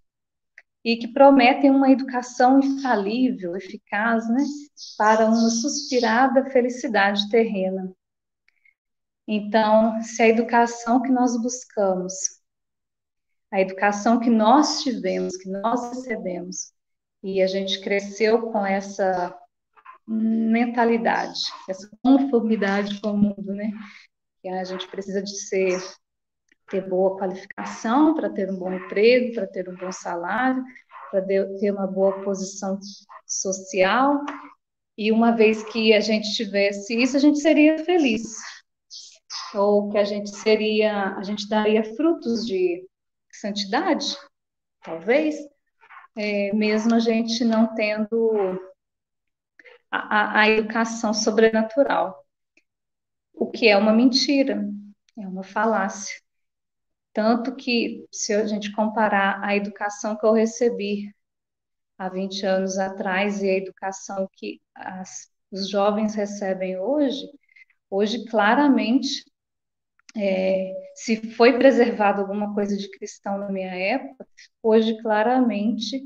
e 0.85 0.97
que 0.97 1.07
prometem 1.07 1.71
uma 1.71 1.89
educação 1.91 2.59
infalível, 2.59 3.55
eficaz, 3.57 4.29
né, 4.29 4.43
para 4.95 5.25
uma 5.25 5.49
suspirada 5.49 6.45
felicidade 6.51 7.27
terrena. 7.29 7.91
Então, 9.27 9.99
se 10.03 10.21
a 10.21 10.27
educação 10.27 11.01
que 11.01 11.09
nós 11.09 11.41
buscamos, 11.41 12.13
a 13.51 13.59
educação 13.59 14.19
que 14.19 14.29
nós 14.29 14.83
tivemos, 14.83 15.35
que 15.37 15.49
nós 15.49 15.89
recebemos, 15.89 16.71
e 17.23 17.41
a 17.41 17.47
gente 17.47 17.81
cresceu 17.81 18.51
com 18.51 18.63
essa 18.63 19.35
mentalidade, 20.07 21.39
essa 21.67 21.89
conformidade 22.03 23.01
com 23.01 23.13
o 23.13 23.17
mundo, 23.17 23.55
né? 23.55 23.71
Que 24.39 24.49
a 24.49 24.63
gente 24.63 24.87
precisa 24.87 25.23
de 25.23 25.35
ser 25.35 25.81
ter 26.69 26.87
boa 26.87 27.17
qualificação 27.17 28.15
para 28.15 28.29
ter 28.29 28.49
um 28.49 28.57
bom 28.57 28.73
emprego, 28.73 29.33
para 29.33 29.47
ter 29.47 29.69
um 29.69 29.75
bom 29.75 29.91
salário, 29.91 30.63
para 31.11 31.21
ter 31.21 31.71
uma 31.71 31.87
boa 31.87 32.23
posição 32.23 32.79
social. 33.25 34.23
E 34.97 35.11
uma 35.11 35.31
vez 35.31 35.63
que 35.63 35.93
a 35.93 35.99
gente 35.99 36.33
tivesse 36.33 36.99
isso, 37.01 37.17
a 37.17 37.19
gente 37.19 37.39
seria 37.39 37.83
feliz. 37.83 38.37
Ou 39.53 39.89
que 39.89 39.97
a 39.97 40.03
gente 40.03 40.29
seria, 40.29 41.15
a 41.15 41.23
gente 41.23 41.47
daria 41.47 41.83
frutos 41.95 42.45
de 42.45 42.87
santidade, 43.31 44.17
talvez, 44.81 45.35
é, 46.15 46.53
mesmo 46.53 46.95
a 46.95 46.99
gente 46.99 47.43
não 47.43 47.73
tendo 47.75 48.59
a, 49.91 50.41
a 50.41 50.49
educação 50.49 51.13
sobrenatural, 51.13 52.25
o 53.33 53.49
que 53.49 53.67
é 53.67 53.77
uma 53.77 53.93
mentira, 53.93 54.67
é 55.17 55.27
uma 55.27 55.43
falácia. 55.43 56.24
Tanto 57.15 57.55
que, 57.55 58.05
se 58.11 58.33
a 58.33 58.45
gente 58.45 58.73
comparar 58.73 59.41
a 59.41 59.55
educação 59.55 60.17
que 60.17 60.25
eu 60.25 60.33
recebi 60.33 61.15
há 61.97 62.09
20 62.09 62.45
anos 62.45 62.77
atrás 62.77 63.41
e 63.41 63.49
a 63.49 63.53
educação 63.53 64.27
que 64.33 64.59
as, 64.75 65.31
os 65.49 65.69
jovens 65.69 66.13
recebem 66.13 66.77
hoje, 66.77 67.25
hoje 67.89 68.25
claramente, 68.25 69.23
é, 70.13 70.73
se 70.93 71.31
foi 71.31 71.57
preservado 71.57 72.19
alguma 72.19 72.53
coisa 72.53 72.75
de 72.75 72.91
cristão 72.91 73.37
na 73.37 73.49
minha 73.49 73.73
época, 73.73 74.27
hoje 74.61 75.01
claramente 75.01 76.05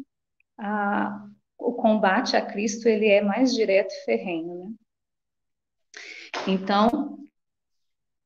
a, 0.60 1.26
o 1.58 1.74
combate 1.74 2.36
a 2.38 2.46
Cristo 2.46 2.88
ele 2.88 3.08
é 3.08 3.20
mais 3.24 3.52
direto 3.56 3.92
e 3.92 4.06
ferrenho, 4.06 4.56
né? 4.60 4.74
Então, 6.48 7.18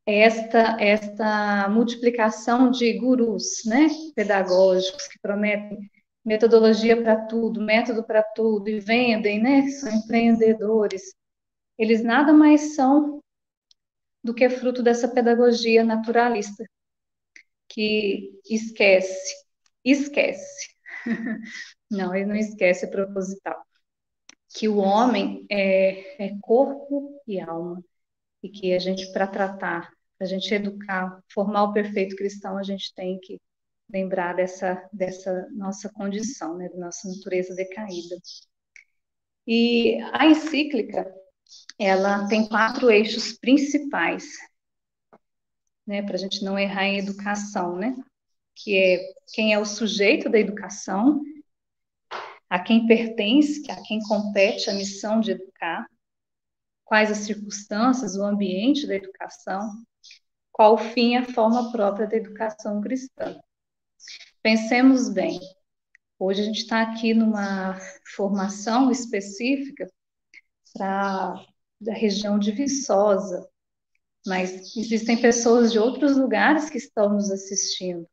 esta 0.05 0.77
esta 0.81 1.69
multiplicação 1.69 2.71
de 2.71 2.93
gurus, 2.99 3.63
né, 3.65 3.87
pedagógicos 4.15 5.07
que 5.07 5.19
prometem 5.19 5.89
metodologia 6.25 7.01
para 7.01 7.25
tudo, 7.25 7.61
método 7.61 8.03
para 8.05 8.23
tudo 8.23 8.69
e 8.69 8.79
vendem, 8.79 9.41
né, 9.41 9.67
são 9.69 9.91
empreendedores. 9.93 11.03
Eles 11.77 12.03
nada 12.03 12.33
mais 12.33 12.75
são 12.75 13.21
do 14.23 14.33
que 14.33 14.49
fruto 14.49 14.81
dessa 14.83 15.07
pedagogia 15.07 15.83
naturalista 15.83 16.63
que 17.67 18.39
esquece, 18.49 19.33
esquece 19.83 20.73
Não, 21.91 22.15
ele 22.15 22.25
não 22.25 22.35
esquece, 22.35 22.85
é 22.85 22.89
proposital. 22.89 23.61
Que 24.55 24.67
o 24.69 24.77
homem 24.77 25.45
é, 25.49 26.25
é 26.27 26.37
corpo 26.41 27.21
e 27.27 27.39
alma. 27.39 27.83
E 28.43 28.49
que 28.49 28.73
a 28.73 28.79
gente, 28.79 29.11
para 29.13 29.25
tratar, 29.25 29.89
para 30.17 30.27
a 30.27 30.29
gente 30.29 30.53
educar, 30.53 31.23
formar 31.33 31.63
o 31.63 31.73
perfeito 31.73 32.15
cristão, 32.15 32.57
a 32.57 32.63
gente 32.63 32.93
tem 32.93 33.17
que 33.19 33.39
lembrar 33.89 34.33
dessa, 34.35 34.87
dessa 34.91 35.47
nossa 35.51 35.89
condição, 35.89 36.57
né, 36.57 36.69
da 36.69 36.77
nossa 36.77 37.07
natureza 37.07 37.55
decaída. 37.55 38.15
E 39.45 39.97
a 40.13 40.25
encíclica, 40.25 41.13
ela 41.77 42.27
tem 42.27 42.47
quatro 42.47 42.89
eixos 42.89 43.37
principais, 43.37 44.25
né, 45.85 46.01
para 46.01 46.15
a 46.15 46.17
gente 46.19 46.43
não 46.43 46.57
errar 46.57 46.85
em 46.85 46.99
educação, 46.99 47.75
né, 47.75 47.95
que 48.55 48.77
é 48.77 48.99
quem 49.33 49.53
é 49.53 49.59
o 49.59 49.65
sujeito 49.65 50.29
da 50.29 50.39
educação, 50.39 51.21
a 52.49 52.59
quem 52.59 52.87
pertence, 52.87 53.69
a 53.71 53.81
quem 53.81 53.99
compete 53.99 54.69
a 54.69 54.73
missão 54.73 55.19
de 55.19 55.31
educar, 55.31 55.87
quais 56.83 57.11
as 57.11 57.19
circunstâncias, 57.19 58.15
o 58.15 58.23
ambiente 58.23 58.85
da 58.87 58.95
educação, 58.95 59.83
qual 60.51 60.75
o 60.75 60.77
fim 60.77 61.13
e 61.13 61.17
a 61.17 61.25
forma 61.25 61.71
própria 61.71 62.07
da 62.07 62.15
educação 62.15 62.81
cristã. 62.81 63.39
Pensemos 64.41 65.09
bem, 65.09 65.39
hoje 66.19 66.41
a 66.41 66.45
gente 66.45 66.59
está 66.59 66.81
aqui 66.81 67.13
numa 67.13 67.77
formação 68.15 68.91
específica 68.91 69.87
para 70.73 71.45
da 71.79 71.93
região 71.93 72.39
de 72.39 72.51
Viçosa, 72.51 73.47
mas 74.25 74.75
existem 74.77 75.19
pessoas 75.21 75.71
de 75.71 75.77
outros 75.77 76.15
lugares 76.15 76.69
que 76.69 76.77
estão 76.77 77.09
nos 77.09 77.29
assistindo. 77.29 78.07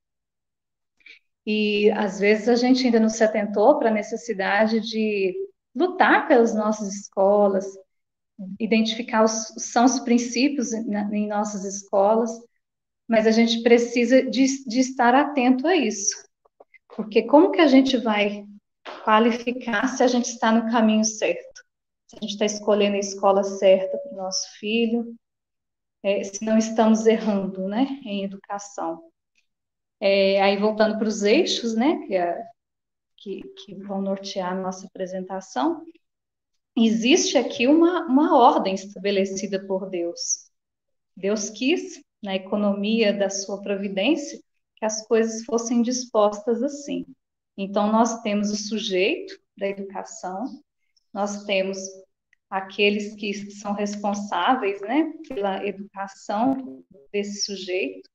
E 1.47 1.91
às 1.93 2.19
vezes 2.19 2.49
a 2.49 2.57
gente 2.57 2.85
ainda 2.85 3.01
não 3.01 3.09
se 3.09 3.23
atentou 3.23 3.79
para 3.79 3.89
a 3.89 3.95
necessidade 3.95 4.81
de 4.81 5.35
lutar 5.75 6.27
pelas 6.27 6.55
nossas 6.55 6.93
escolas, 6.95 7.67
identificar 8.59 9.25
os 9.25 9.53
são 9.59 9.85
os 9.85 10.01
princípios 10.01 10.73
em 10.73 11.27
nossas 11.27 11.65
escolas, 11.65 12.31
mas 13.09 13.27
a 13.27 13.31
gente 13.31 13.63
precisa 13.63 14.23
de, 14.23 14.65
de 14.65 14.81
estar 14.81 15.15
atento 15.15 15.67
a 15.67 15.77
isso, 15.77 16.17
porque 16.97 17.23
como 17.23 17.51
que 17.51 17.61
a 17.61 17.67
gente 17.67 17.97
vai 17.97 18.45
qualificar 19.05 19.89
se 19.89 20.03
a 20.03 20.07
gente 20.07 20.27
está 20.27 20.53
no 20.53 20.71
caminho 20.71 21.05
certo? 21.05 21.65
Se 22.07 22.17
a 22.17 22.21
gente 22.21 22.33
está 22.33 22.45
escolhendo 22.45 22.97
a 22.97 23.01
escola 23.01 23.43
certa 23.43 23.97
para 23.99 24.13
o 24.13 24.17
nosso 24.17 24.47
filho, 24.59 25.15
é, 26.03 26.25
se 26.25 26.45
não 26.45 26.57
estamos 26.57 27.07
errando, 27.07 27.69
né, 27.69 28.01
em 28.05 28.25
educação. 28.25 29.03
É, 30.01 30.41
aí, 30.41 30.57
voltando 30.57 30.99
para 30.99 31.07
os 31.07 31.23
eixos, 31.23 31.75
né, 31.75 32.07
que, 32.07 32.15
é, 32.15 32.43
que, 33.19 33.43
que, 33.59 33.75
vão 33.75 34.01
nortear 34.01 34.53
a 34.53 34.61
nossa 34.61 34.87
apresentação, 34.87 35.85
existe 36.87 37.37
aqui 37.37 37.67
uma, 37.67 38.07
uma 38.07 38.37
ordem 38.37 38.75
estabelecida 38.75 39.65
por 39.67 39.89
Deus. 39.89 40.51
Deus 41.17 41.51
quis, 41.51 42.03
na 42.23 42.37
economia 42.37 43.13
da 43.13 43.29
sua 43.31 43.61
providência, 43.61 44.39
que 44.77 44.85
as 44.85 45.07
coisas 45.07 45.45
fossem 45.45 45.83
dispostas 45.83 46.63
assim. 46.63 47.05
Então, 47.57 47.91
nós 47.91 48.21
temos 48.23 48.51
o 48.51 48.57
sujeito 48.57 49.39
da 49.57 49.69
educação, 49.69 50.45
nós 51.13 51.45
temos 51.45 51.79
aqueles 52.49 53.15
que 53.15 53.51
são 53.53 53.75
responsáveis 53.75 54.81
né, 54.81 55.13
pela 55.29 55.65
educação 55.67 56.83
desse 57.13 57.43
sujeito, 57.43 58.09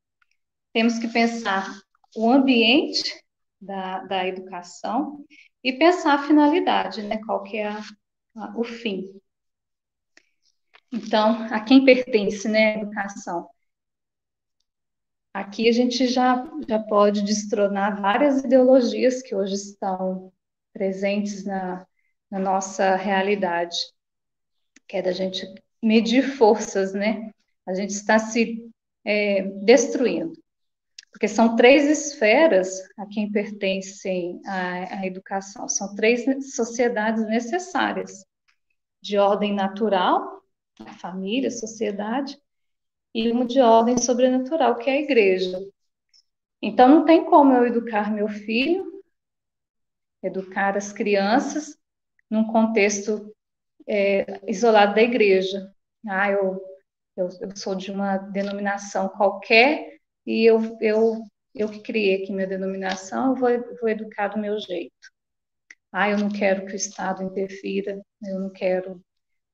temos 0.73 0.99
que 0.99 1.07
pensar 1.07 1.79
o 2.15 2.29
ambiente 2.29 3.13
da, 3.61 3.99
da 3.99 4.27
educação 4.27 5.25
e 5.63 5.73
pensar 5.73 6.15
a 6.15 6.27
finalidade, 6.27 7.01
né? 7.01 7.19
Qual 7.25 7.43
que 7.43 7.57
é 7.57 7.67
a, 7.67 7.81
o 8.55 8.63
fim. 8.63 9.19
Então, 10.91 11.43
a 11.51 11.59
quem 11.59 11.83
pertence, 11.83 12.47
né, 12.47 12.75
a 12.75 12.79
educação? 12.79 13.49
Aqui 15.33 15.67
a 15.67 15.71
gente 15.71 16.07
já, 16.07 16.45
já 16.67 16.79
pode 16.79 17.21
destronar 17.21 18.01
várias 18.01 18.43
ideologias 18.43 19.21
que 19.21 19.35
hoje 19.35 19.55
estão 19.55 20.31
presentes 20.71 21.43
na, 21.43 21.85
na 22.31 22.39
nossa 22.39 22.95
realidade, 22.95 23.77
que 24.87 24.97
é 24.97 25.01
da 25.01 25.11
gente 25.11 25.45
medir 25.83 26.23
forças, 26.37 26.93
né? 26.93 27.31
A 27.65 27.73
gente 27.73 27.91
está 27.91 28.17
se 28.17 28.69
é, 29.03 29.41
destruindo 29.63 30.44
porque 31.15 31.29
são 31.29 31.55
três 31.55 31.85
esferas 31.85 32.81
a 32.97 33.05
quem 33.05 33.31
pertencem 33.31 34.41
a, 34.45 34.99
a 34.99 35.07
educação, 35.07 35.65
são 35.69 35.95
três 35.95 36.25
sociedades 36.53 37.25
necessárias, 37.25 38.25
de 39.01 39.17
ordem 39.17 39.53
natural, 39.53 40.41
a 40.77 40.91
família, 40.91 41.47
a 41.47 41.51
sociedade, 41.51 42.37
e 43.13 43.31
uma 43.31 43.45
de 43.45 43.61
ordem 43.61 43.97
sobrenatural, 43.97 44.75
que 44.75 44.89
é 44.89 44.93
a 44.93 44.99
igreja. 44.99 45.57
Então, 46.61 46.89
não 46.89 47.05
tem 47.05 47.23
como 47.23 47.53
eu 47.53 47.65
educar 47.65 48.11
meu 48.11 48.27
filho, 48.27 49.01
educar 50.21 50.75
as 50.75 50.91
crianças, 50.91 51.77
num 52.29 52.43
contexto 52.43 53.33
é, 53.87 54.41
isolado 54.51 54.95
da 54.95 55.01
igreja. 55.01 55.73
Ah, 56.05 56.29
eu, 56.29 56.61
eu, 57.15 57.29
eu 57.39 57.55
sou 57.55 57.73
de 57.73 57.89
uma 57.89 58.17
denominação 58.17 59.07
qualquer, 59.07 59.94
e 60.25 60.45
eu, 60.45 60.77
eu, 60.81 61.23
eu 61.53 61.69
que 61.69 61.81
criei 61.81 62.23
aqui 62.23 62.31
minha 62.31 62.47
denominação, 62.47 63.31
eu 63.31 63.35
vou, 63.35 63.49
vou 63.79 63.89
educar 63.89 64.29
do 64.29 64.39
meu 64.39 64.59
jeito. 64.59 64.93
Ah, 65.91 66.09
eu 66.09 66.17
não 66.17 66.29
quero 66.29 66.65
que 66.65 66.73
o 66.73 66.75
Estado 66.75 67.23
interfira, 67.23 68.01
eu 68.23 68.39
não 68.39 68.49
quero. 68.49 69.01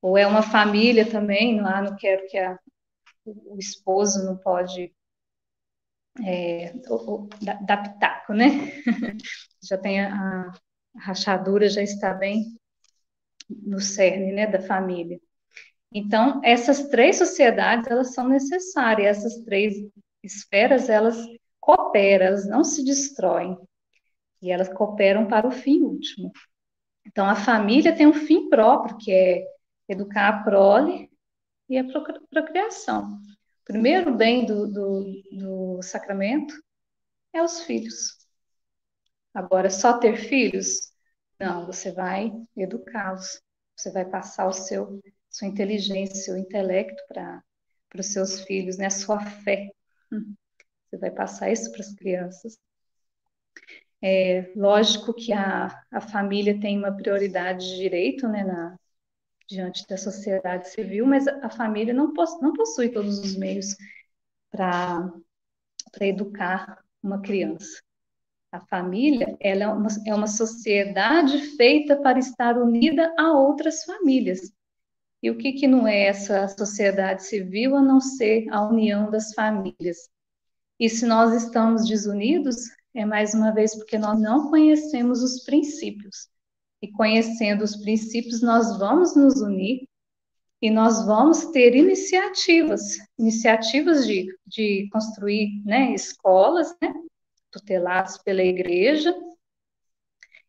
Ou 0.00 0.18
é 0.18 0.26
uma 0.26 0.42
família 0.42 1.08
também, 1.08 1.60
ah, 1.60 1.82
não 1.82 1.96
quero 1.96 2.26
que 2.28 2.38
a, 2.38 2.58
o 3.24 3.56
esposo 3.58 4.24
não 4.24 4.36
pode 4.36 4.92
é, 6.24 6.74
da 7.64 7.76
pitaco, 7.76 8.34
né? 8.34 8.46
já 9.62 9.78
tem 9.78 10.00
a, 10.00 10.14
a, 10.14 10.52
rachadura, 10.98 11.68
já 11.68 11.82
está 11.82 12.12
bem 12.12 12.56
no 13.48 13.80
cerne, 13.80 14.32
né, 14.32 14.46
da 14.46 14.60
família. 14.60 15.20
Então, 15.92 16.40
essas 16.44 16.88
três 16.88 17.16
sociedades, 17.16 17.90
elas 17.90 18.14
são 18.14 18.28
necessárias, 18.28 19.18
essas 19.18 19.44
três 19.44 19.74
esferas, 20.22 20.88
elas 20.88 21.16
cooperam, 21.60 22.26
elas 22.26 22.46
não 22.48 22.64
se 22.64 22.84
destroem, 22.84 23.56
e 24.40 24.50
elas 24.50 24.68
cooperam 24.72 25.26
para 25.26 25.46
o 25.46 25.50
fim 25.50 25.82
último. 25.82 26.32
Então, 27.06 27.28
a 27.28 27.34
família 27.34 27.94
tem 27.94 28.06
um 28.06 28.12
fim 28.12 28.48
próprio, 28.48 28.96
que 28.98 29.12
é 29.12 29.44
educar 29.88 30.28
a 30.28 30.42
prole 30.42 31.10
e 31.68 31.78
a 31.78 31.84
procriação. 32.30 33.14
O 33.14 33.64
primeiro 33.64 34.14
bem 34.14 34.44
do, 34.44 34.66
do, 34.66 35.22
do 35.32 35.82
sacramento 35.82 36.54
é 37.32 37.42
os 37.42 37.60
filhos. 37.60 38.18
Agora, 39.32 39.70
só 39.70 39.98
ter 39.98 40.16
filhos? 40.16 40.92
Não, 41.38 41.66
você 41.66 41.90
vai 41.92 42.32
educá-los, 42.56 43.40
você 43.76 43.90
vai 43.90 44.04
passar 44.04 44.46
o 44.46 44.52
seu 44.52 45.00
sua 45.32 45.48
inteligência, 45.48 46.14
seu 46.14 46.36
intelecto 46.36 47.02
para 47.08 47.42
os 47.98 48.12
seus 48.12 48.40
filhos, 48.42 48.76
né? 48.76 48.90
Sua 48.90 49.18
fé. 49.18 49.70
Você 50.18 50.98
vai 50.98 51.10
passar 51.10 51.50
isso 51.50 51.70
para 51.72 51.80
as 51.80 51.94
crianças. 51.94 52.58
É 54.02 54.52
lógico 54.56 55.14
que 55.14 55.32
a, 55.32 55.68
a 55.90 56.00
família 56.00 56.58
tem 56.60 56.76
uma 56.76 56.94
prioridade 56.94 57.64
de 57.64 57.76
direito, 57.76 58.26
né, 58.28 58.42
na, 58.42 58.76
diante 59.48 59.86
da 59.86 59.96
sociedade 59.96 60.68
civil, 60.68 61.06
mas 61.06 61.26
a 61.28 61.48
família 61.48 61.94
não, 61.94 62.12
poss 62.12 62.40
não 62.40 62.52
possui 62.52 62.88
todos 62.88 63.18
os 63.18 63.36
meios 63.36 63.76
para 64.50 65.12
educar 66.00 66.82
uma 67.02 67.20
criança. 67.20 67.80
A 68.50 68.60
família 68.60 69.36
ela 69.40 69.62
é, 69.64 69.68
uma, 69.68 69.88
é 70.06 70.14
uma 70.14 70.26
sociedade 70.26 71.38
feita 71.56 71.96
para 71.96 72.18
estar 72.18 72.58
unida 72.58 73.14
a 73.18 73.32
outras 73.32 73.84
famílias. 73.84 74.52
E 75.22 75.30
o 75.30 75.38
que, 75.38 75.52
que 75.52 75.68
não 75.68 75.86
é 75.86 76.06
essa 76.06 76.48
sociedade 76.48 77.24
civil 77.24 77.76
a 77.76 77.82
não 77.82 78.00
ser 78.00 78.48
a 78.50 78.66
união 78.66 79.10
das 79.10 79.32
famílias? 79.34 80.10
E 80.80 80.88
se 80.88 81.06
nós 81.06 81.32
estamos 81.44 81.86
desunidos, 81.86 82.56
é 82.92 83.04
mais 83.04 83.32
uma 83.32 83.52
vez 83.52 83.74
porque 83.74 83.96
nós 83.96 84.20
não 84.20 84.50
conhecemos 84.50 85.22
os 85.22 85.44
princípios 85.44 86.28
e 86.82 86.90
conhecendo 86.90 87.62
os 87.62 87.76
princípios, 87.76 88.42
nós 88.42 88.76
vamos 88.78 89.14
nos 89.14 89.40
unir 89.40 89.88
e 90.60 90.70
nós 90.70 91.06
vamos 91.06 91.46
ter 91.46 91.76
iniciativas, 91.76 92.96
iniciativas 93.18 94.04
de, 94.06 94.26
de 94.46 94.88
construir 94.90 95.62
né, 95.64 95.94
escolas, 95.94 96.74
né, 96.82 96.92
tuteladas 97.50 98.18
pela 98.18 98.42
igreja, 98.42 99.14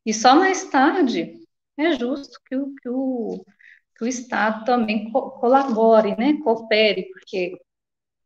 e 0.06 0.14
só 0.14 0.36
mais 0.36 0.66
tarde 0.70 1.40
é 1.78 1.94
justo 1.94 2.40
que 2.46 2.56
o, 2.56 2.74
que 2.76 2.90
o, 2.90 3.46
que 3.96 4.04
o 4.04 4.08
Estado 4.08 4.66
também 4.66 5.12
co 5.12 5.32
colabore, 5.32 6.16
né, 6.18 6.38
coopere, 6.44 7.10
porque 7.12 7.58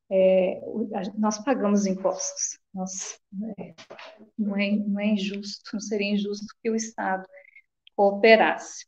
é, 0.10 0.62
nós 1.18 1.38
pagamos 1.44 1.86
impostos, 1.86 2.60
nós, 2.74 3.20
é, 3.60 3.74
não, 4.38 4.56
é, 4.58 4.72
não 4.72 5.00
é 5.00 5.08
injusto, 5.08 5.72
não 5.74 5.80
seria 5.80 6.14
injusto 6.14 6.46
que 6.62 6.70
o 6.70 6.76
Estado 6.76 7.28
cooperasse. 7.96 8.86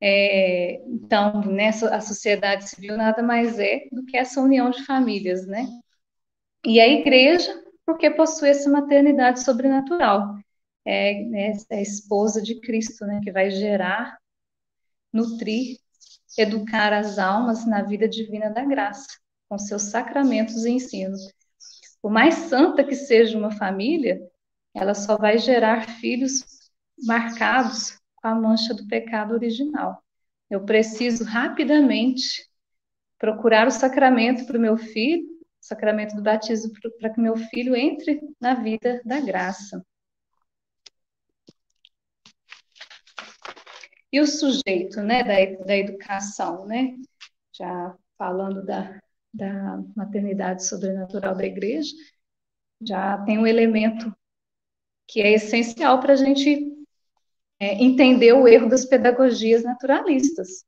É, 0.00 0.74
então, 0.86 1.40
nessa 1.42 1.94
a 1.94 2.00
sociedade 2.00 2.68
civil 2.68 2.96
nada 2.96 3.22
mais 3.22 3.58
é 3.58 3.86
do 3.90 4.04
que 4.04 4.16
essa 4.16 4.40
união 4.42 4.70
de 4.70 4.84
famílias, 4.84 5.46
né? 5.46 5.66
E 6.64 6.80
a 6.80 6.86
igreja, 6.88 7.62
porque 7.86 8.10
possui 8.10 8.50
essa 8.50 8.68
maternidade 8.68 9.42
sobrenatural, 9.42 10.36
é, 10.84 11.12
é, 11.12 11.52
é 11.70 11.76
a 11.78 11.80
esposa 11.82 12.42
de 12.42 12.60
Cristo, 12.60 13.06
né? 13.06 13.20
Que 13.24 13.32
vai 13.32 13.50
gerar, 13.50 14.18
nutrir, 15.16 15.78
educar 16.38 16.92
as 16.92 17.18
almas 17.18 17.66
na 17.66 17.82
vida 17.82 18.08
divina 18.08 18.50
da 18.50 18.64
graça, 18.64 19.08
com 19.48 19.58
seus 19.58 19.82
sacramentos 19.82 20.64
e 20.64 20.70
ensinos. 20.70 21.20
Por 22.02 22.10
mais 22.10 22.34
santa 22.34 22.84
que 22.84 22.94
seja 22.94 23.38
uma 23.38 23.50
família, 23.50 24.20
ela 24.74 24.94
só 24.94 25.16
vai 25.16 25.38
gerar 25.38 25.88
filhos 25.98 26.44
marcados 27.04 27.98
com 28.16 28.28
a 28.28 28.34
mancha 28.34 28.74
do 28.74 28.86
pecado 28.86 29.34
original. 29.34 30.02
Eu 30.50 30.64
preciso 30.64 31.24
rapidamente 31.24 32.46
procurar 33.18 33.66
o 33.66 33.70
sacramento 33.70 34.46
para 34.46 34.58
o 34.58 34.60
meu 34.60 34.76
filho, 34.76 35.24
o 35.24 35.66
sacramento 35.66 36.14
do 36.14 36.22
batismo 36.22 36.72
para 37.00 37.10
que 37.10 37.20
meu 37.20 37.36
filho 37.36 37.74
entre 37.74 38.20
na 38.40 38.54
vida 38.54 39.00
da 39.04 39.20
graça. 39.20 39.84
E 44.16 44.20
o 44.20 44.26
sujeito, 44.26 45.02
né, 45.02 45.22
da, 45.22 45.64
da 45.66 45.76
educação, 45.76 46.64
né, 46.64 46.96
já 47.52 47.94
falando 48.16 48.64
da, 48.64 48.98
da 49.30 49.84
maternidade 49.94 50.64
sobrenatural 50.64 51.34
da 51.34 51.44
igreja, 51.44 51.94
já 52.80 53.18
tem 53.26 53.38
um 53.38 53.46
elemento 53.46 54.10
que 55.06 55.20
é 55.20 55.34
essencial 55.34 56.00
para 56.00 56.14
a 56.14 56.16
gente 56.16 56.66
é, 57.60 57.74
entender 57.74 58.32
o 58.32 58.48
erro 58.48 58.70
das 58.70 58.86
pedagogias 58.86 59.62
naturalistas, 59.62 60.64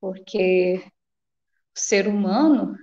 porque 0.00 0.82
o 1.76 1.78
ser 1.78 2.08
humano 2.08 2.74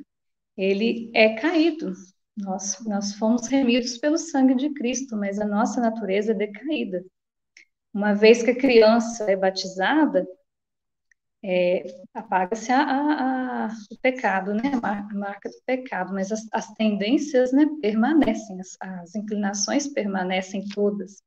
ele 0.55 1.09
é 1.15 1.33
caído. 1.33 1.93
Nós, 2.37 2.77
nós 2.85 3.15
fomos 3.15 3.47
remidos 3.47 3.97
pelo 3.97 4.19
sangue 4.19 4.53
de 4.53 4.71
Cristo, 4.71 5.17
mas 5.17 5.39
a 5.39 5.47
nossa 5.47 5.81
natureza 5.81 6.31
é 6.33 6.35
decaída. 6.35 7.03
Uma 7.93 8.13
vez 8.13 8.43
que 8.43 8.51
a 8.51 8.57
criança 8.57 9.29
é 9.29 9.35
batizada, 9.35 10.27
é, 11.43 11.85
apaga-se 12.13 12.71
o 13.91 13.97
pecado, 14.01 14.53
né, 14.53 14.71
a 14.83 15.13
marca 15.13 15.49
do 15.49 15.55
pecado, 15.65 16.13
mas 16.13 16.31
as, 16.31 16.45
as 16.51 16.71
tendências 16.73 17.51
né, 17.51 17.65
permanecem, 17.81 18.59
as, 18.59 18.77
as 18.79 19.15
inclinações 19.15 19.87
permanecem 19.87 20.67
todas. 20.69 21.23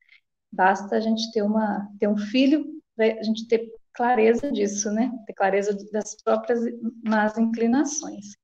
Basta 0.52 0.96
a 0.96 1.00
gente 1.00 1.32
ter, 1.32 1.42
uma, 1.42 1.88
ter 1.98 2.08
um 2.08 2.16
filho, 2.16 2.66
a 2.98 3.22
gente 3.22 3.48
ter 3.48 3.72
clareza 3.94 4.52
disso, 4.52 4.90
né? 4.90 5.10
Ter 5.26 5.32
clareza 5.32 5.76
das 5.90 6.14
próprias 6.22 6.60
más 7.02 7.38
inclinações. 7.38 8.36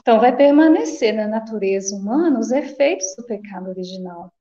Então, 0.00 0.20
vai 0.20 0.34
permanecer 0.34 1.14
na 1.14 1.26
natureza 1.26 1.94
humana 1.94 2.38
os 2.38 2.50
efeitos 2.50 3.14
do 3.16 3.26
pecado 3.26 3.68
original, 3.68 4.32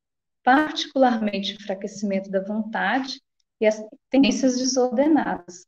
particularmente 0.46 1.54
o 1.54 1.56
enfraquecimento 1.56 2.30
da 2.30 2.40
vontade 2.40 3.20
e 3.60 3.66
as 3.66 3.84
tendências 4.12 4.60
desordenadas. 4.60 5.66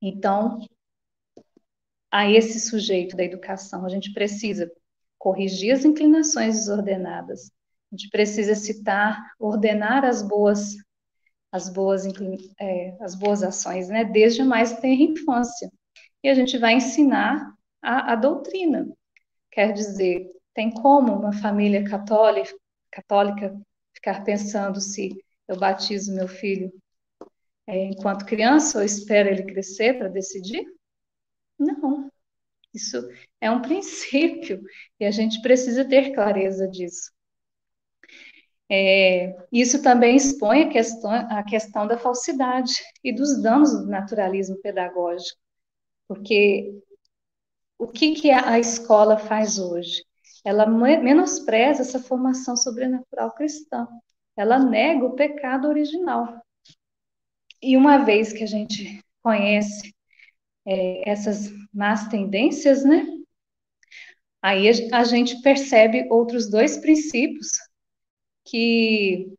Então, 0.00 0.58
a 2.10 2.28
esse 2.30 2.58
sujeito 2.58 3.14
da 3.14 3.22
educação, 3.22 3.84
a 3.84 3.90
gente 3.90 4.12
precisa 4.14 4.72
corrigir 5.18 5.72
as 5.72 5.84
inclinações 5.84 6.54
desordenadas, 6.56 7.52
a 7.92 7.96
gente 7.96 8.08
precisa 8.08 8.54
citar, 8.54 9.34
ordenar 9.38 10.02
as 10.02 10.22
boas, 10.22 10.74
as 11.52 11.68
boas, 11.68 12.06
é, 12.58 12.96
as 13.02 13.14
boas 13.14 13.42
ações, 13.42 13.88
né? 13.90 14.02
Desde 14.02 14.40
a 14.40 14.46
mais 14.46 14.80
tenra 14.80 15.02
infância. 15.02 15.70
E 16.22 16.28
a 16.30 16.34
gente 16.34 16.56
vai 16.56 16.74
ensinar 16.74 17.52
a, 17.82 18.12
a 18.12 18.16
doutrina. 18.16 18.88
Quer 19.50 19.72
dizer, 19.74 20.30
tem 20.54 20.70
como 20.70 21.12
uma 21.12 21.34
família 21.34 21.84
católica, 21.84 22.50
católica 22.92 23.58
ficar 23.94 24.22
pensando 24.22 24.80
se 24.80 25.10
eu 25.48 25.58
batizo 25.58 26.14
meu 26.14 26.28
filho 26.28 26.72
é, 27.66 27.86
enquanto 27.86 28.26
criança 28.26 28.78
ou 28.78 28.84
espero 28.84 29.28
ele 29.28 29.44
crescer 29.44 29.98
para 29.98 30.08
decidir? 30.08 30.64
Não. 31.58 32.10
Isso 32.74 32.98
é 33.40 33.50
um 33.50 33.60
princípio 33.62 34.62
e 34.98 35.04
a 35.04 35.10
gente 35.10 35.40
precisa 35.42 35.84
ter 35.84 36.12
clareza 36.14 36.68
disso. 36.68 37.10
É, 38.70 39.36
isso 39.52 39.82
também 39.82 40.16
expõe 40.16 40.62
a 40.62 40.68
questão, 40.70 41.10
a 41.10 41.42
questão 41.42 41.86
da 41.86 41.98
falsidade 41.98 42.72
e 43.04 43.14
dos 43.14 43.42
danos 43.42 43.70
do 43.72 43.86
naturalismo 43.86 44.56
pedagógico, 44.62 45.38
porque 46.08 46.82
o 47.78 47.86
que, 47.86 48.14
que 48.14 48.30
a 48.30 48.58
escola 48.58 49.18
faz 49.18 49.58
hoje? 49.58 50.02
Ela 50.44 50.66
menospreza 50.66 51.82
essa 51.82 52.00
formação 52.00 52.56
sobrenatural 52.56 53.32
cristã, 53.34 53.86
ela 54.36 54.58
nega 54.58 55.04
o 55.04 55.14
pecado 55.14 55.68
original. 55.68 56.42
E 57.62 57.76
uma 57.76 57.98
vez 57.98 58.32
que 58.32 58.42
a 58.42 58.46
gente 58.46 59.00
conhece 59.22 59.94
é, 60.66 61.10
essas 61.10 61.50
más 61.72 62.08
tendências, 62.08 62.84
né? 62.84 63.06
Aí 64.42 64.68
a 64.92 65.04
gente 65.04 65.40
percebe 65.42 66.06
outros 66.10 66.50
dois 66.50 66.76
princípios 66.76 67.48
que 68.44 69.34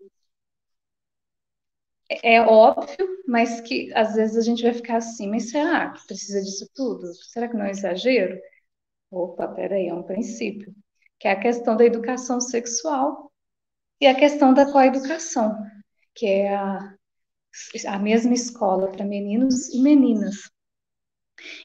é 2.24 2.42
óbvio, 2.42 3.08
mas 3.28 3.62
que 3.62 3.92
às 3.94 4.16
vezes 4.16 4.38
a 4.38 4.42
gente 4.42 4.64
vai 4.64 4.74
ficar 4.74 4.98
assim, 4.98 5.30
mas 5.30 5.50
será 5.50 5.92
que 5.92 6.06
precisa 6.08 6.42
disso 6.42 6.70
tudo? 6.76 7.14
Será 7.32 7.48
que 7.48 7.56
não 7.56 7.66
é 7.66 7.72
exagero? 7.72 8.40
Opa, 9.12 9.48
peraí, 9.50 9.88
é 9.88 9.96
um 9.96 10.04
princípio. 10.04 10.74
Que 11.24 11.28
é 11.30 11.32
a 11.32 11.40
questão 11.40 11.78
da 11.78 11.86
educação 11.86 12.42
sexual 12.42 13.32
e 14.02 14.06
a 14.06 14.14
questão 14.14 14.54
da 14.54 14.70
coeducação, 14.70 15.56
que 16.14 16.26
é 16.26 16.54
a, 16.54 16.94
a 17.88 17.98
mesma 17.98 18.34
escola 18.34 18.90
para 18.90 19.06
meninos 19.06 19.70
e 19.70 19.82
meninas. 19.82 20.52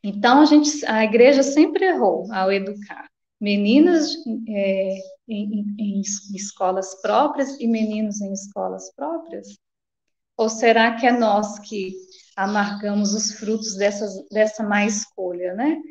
Então, 0.05 0.42
a, 0.42 0.44
gente, 0.44 0.87
a 0.87 1.03
igreja 1.03 1.42
sempre 1.42 1.87
errou 1.87 2.33
ao 2.33 2.53
educar 2.53 3.09
meninas 3.40 4.14
é, 4.49 4.94
em, 5.27 5.75
em, 5.77 5.77
em 5.77 6.37
escolas 6.37 6.94
próprias 7.03 7.59
e 7.59 7.66
meninos 7.66 8.21
em 8.21 8.33
escolas 8.33 8.94
próprias? 8.94 9.59
Ou 10.37 10.49
será 10.49 10.94
que 10.94 11.05
é 11.05 11.11
nós 11.11 11.59
que 11.59 11.97
amargamos 12.37 13.12
os 13.12 13.33
frutos 13.33 13.75
dessas, 13.75 14.25
dessa 14.29 14.62
má 14.62 14.87
escolha, 14.87 15.53
né? 15.55 15.83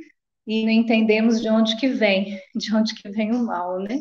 E 0.47 0.65
não 0.65 0.71
entendemos 0.71 1.41
de 1.41 1.49
onde 1.49 1.77
que 1.77 1.89
vem, 1.89 2.41
de 2.55 2.75
onde 2.75 2.95
que 2.95 3.09
vem 3.09 3.33
o 3.33 3.45
mal, 3.45 3.79
né? 3.79 3.99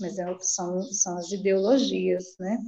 Mas 0.00 0.18
é, 0.18 0.26
são, 0.40 0.82
são 0.82 1.18
as 1.18 1.30
ideologias, 1.32 2.36
né? 2.40 2.58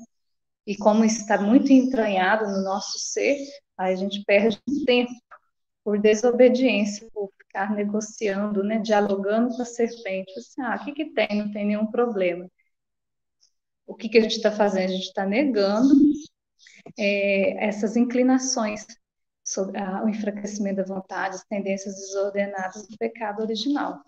E 0.67 0.77
como 0.77 1.05
está 1.05 1.41
muito 1.41 1.73
entranhado 1.73 2.47
no 2.47 2.63
nosso 2.63 2.99
ser, 2.99 3.39
aí 3.79 3.95
a 3.95 3.97
gente 3.97 4.23
perde 4.25 4.61
tempo 4.87 5.13
por 5.85 5.99
desobediência, 5.99 7.09
por 7.13 7.31
ficar 7.39 7.75
negociando, 7.75 8.63
né, 8.63 8.79
dialogando 8.79 9.57
com 9.57 9.63
a 9.63 9.65
serpente. 9.65 10.33
Assim, 10.39 10.61
ah, 10.63 10.77
o 10.81 10.85
que, 10.85 10.93
que 10.93 11.15
tem? 11.15 11.29
Não 11.39 11.51
tem 11.51 11.67
nenhum 11.67 11.87
problema. 11.87 12.47
O 13.87 13.95
que, 13.95 14.09
que 14.09 14.19
a 14.19 14.21
gente 14.21 14.37
está 14.37 14.53
fazendo? 14.53 14.91
A 14.91 14.93
gente 14.93 15.07
está 15.09 15.25
negando 15.25 15.95
é, 16.99 17.67
essas 17.67 17.97
inclinações 17.97 18.87
sobre 19.49 19.79
a, 19.79 20.05
o 20.05 20.09
enfraquecimento 20.09 20.77
da 20.77 20.85
vontade, 20.85 21.37
as 21.37 21.45
tendências 21.45 21.95
desordenadas 21.95 22.87
do 22.87 22.97
pecado 22.99 23.41
original. 23.41 24.03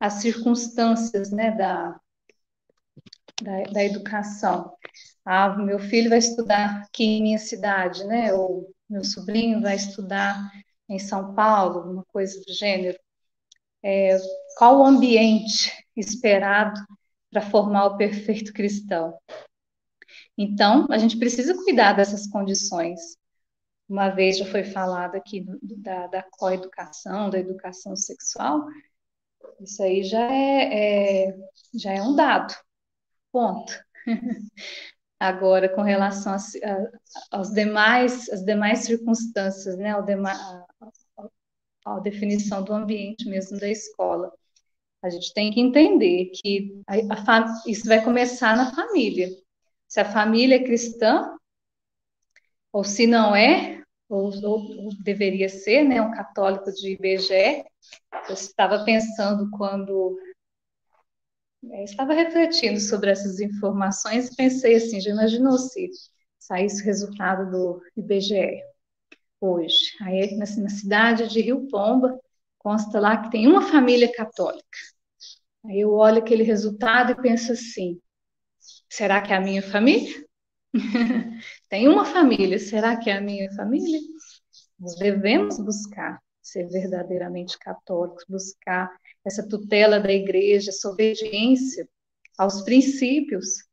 As 0.00 0.14
circunstâncias 0.14 1.30
né, 1.30 1.50
da, 1.50 2.00
da, 3.42 3.62
da 3.64 3.84
educação. 3.84 4.72
Ah, 5.24 5.50
meu 5.56 5.78
filho 5.78 6.08
vai 6.08 6.18
estudar 6.18 6.82
aqui 6.82 7.04
em 7.04 7.22
minha 7.22 7.38
cidade, 7.38 8.04
né? 8.04 8.32
Ou 8.32 8.72
meu 8.88 9.04
sobrinho 9.04 9.60
vai 9.60 9.76
estudar 9.76 10.50
em 10.88 10.98
São 10.98 11.34
Paulo, 11.34 11.90
uma 11.92 12.04
coisa 12.06 12.40
do 12.46 12.52
gênero. 12.54 12.98
É, 13.82 14.16
qual 14.56 14.80
o 14.80 14.84
ambiente 14.84 15.70
esperado 15.94 16.80
para 17.30 17.42
formar 17.42 17.86
o 17.86 17.96
perfeito 17.98 18.52
cristão? 18.52 19.18
Então, 20.38 20.86
a 20.88 20.98
gente 20.98 21.18
precisa 21.18 21.52
cuidar 21.52 21.94
dessas 21.94 22.28
condições. 22.28 23.00
Uma 23.88 24.10
vez 24.10 24.38
já 24.38 24.46
foi 24.46 24.62
falado 24.62 25.16
aqui 25.16 25.44
da, 25.62 26.06
da 26.06 26.22
coeducação, 26.22 27.28
da 27.28 27.40
educação 27.40 27.96
sexual, 27.96 28.64
isso 29.60 29.82
aí 29.82 30.04
já 30.04 30.32
é, 30.32 31.28
é 31.30 31.38
já 31.74 31.92
é 31.92 32.02
um 32.02 32.14
dado, 32.14 32.54
ponto. 33.32 33.72
Agora, 35.20 35.68
com 35.68 35.82
relação 35.82 36.32
a, 36.34 36.36
a, 36.36 37.38
aos 37.38 37.50
demais, 37.50 38.28
as 38.28 38.44
demais 38.44 38.80
circunstâncias, 38.80 39.76
né, 39.76 39.90
ao 39.90 40.04
dema, 40.04 40.30
a, 40.30 41.28
a, 41.86 42.00
definição 42.00 42.62
do 42.62 42.72
ambiente 42.72 43.28
mesmo 43.28 43.58
da 43.58 43.68
escola, 43.68 44.32
a 45.02 45.10
gente 45.10 45.34
tem 45.34 45.50
que 45.50 45.60
entender 45.60 46.30
que 46.34 46.82
isso 47.66 47.88
vai 47.88 48.04
começar 48.04 48.56
na 48.56 48.72
família. 48.72 49.28
Se 49.88 50.00
a 50.00 50.04
família 50.04 50.56
é 50.56 50.62
cristã, 50.62 51.34
ou 52.72 52.84
se 52.84 53.06
não 53.06 53.34
é, 53.34 53.82
ou, 54.08 54.30
ou, 54.44 54.90
deveria 55.02 55.48
ser, 55.48 55.82
né, 55.84 56.00
um 56.00 56.10
católico 56.10 56.70
de 56.72 56.92
IBGE, 56.92 57.64
eu 58.28 58.34
estava 58.34 58.84
pensando 58.84 59.50
quando 59.50 60.18
eu 61.62 61.84
estava 61.84 62.12
refletindo 62.12 62.78
sobre 62.78 63.10
essas 63.10 63.40
informações 63.40 64.28
e 64.28 64.36
pensei 64.36 64.76
assim, 64.76 65.00
já 65.00 65.10
imaginou 65.10 65.58
se 65.58 65.90
saísse 66.38 66.82
o 66.82 66.84
resultado 66.84 67.50
do 67.50 67.82
IBGE 67.96 68.62
hoje? 69.40 69.96
Aí 70.00 70.36
na, 70.36 70.44
na 70.44 70.68
cidade 70.68 71.28
de 71.28 71.40
Rio 71.40 71.66
Pomba 71.68 72.18
consta 72.58 73.00
lá 73.00 73.16
que 73.22 73.30
tem 73.30 73.46
uma 73.46 73.62
família 73.62 74.10
católica. 74.12 74.78
Aí 75.64 75.80
eu 75.80 75.92
olho 75.92 76.18
aquele 76.18 76.42
resultado 76.42 77.12
e 77.12 77.22
penso 77.22 77.52
assim, 77.52 78.00
será 78.88 79.20
que 79.20 79.32
é 79.32 79.36
a 79.36 79.40
minha 79.40 79.62
família? 79.62 80.26
tem 81.68 81.88
uma 81.88 82.04
família, 82.04 82.58
será 82.58 82.96
que 82.96 83.10
é 83.10 83.16
a 83.16 83.20
minha 83.20 83.50
família? 83.54 84.00
Nós 84.78 84.96
devemos 84.96 85.58
buscar 85.58 86.20
ser 86.42 86.68
verdadeiramente 86.68 87.58
católicos, 87.58 88.24
buscar 88.28 88.90
essa 89.24 89.46
tutela 89.46 90.00
da 90.00 90.12
igreja, 90.12 90.70
essa 90.70 90.88
obediência 90.88 91.88
aos 92.38 92.62
princípios. 92.62 93.64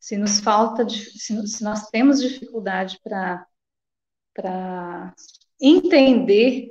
Se 0.00 0.16
nos 0.16 0.40
falta, 0.40 0.88
se, 0.88 1.62
nós 1.62 1.88
temos 1.90 2.20
dificuldade 2.20 2.98
para 3.02 3.46
para 4.34 5.14
entender, 5.60 6.68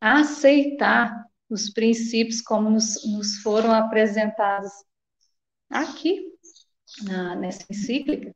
aceitar 0.00 1.24
os 1.48 1.70
princípios 1.70 2.40
como 2.40 2.68
nos, 2.68 3.04
nos 3.06 3.38
foram 3.38 3.72
apresentados 3.72 4.72
aqui 5.70 6.37
na, 7.02 7.36
nessa 7.36 7.64
encíclica, 7.70 8.34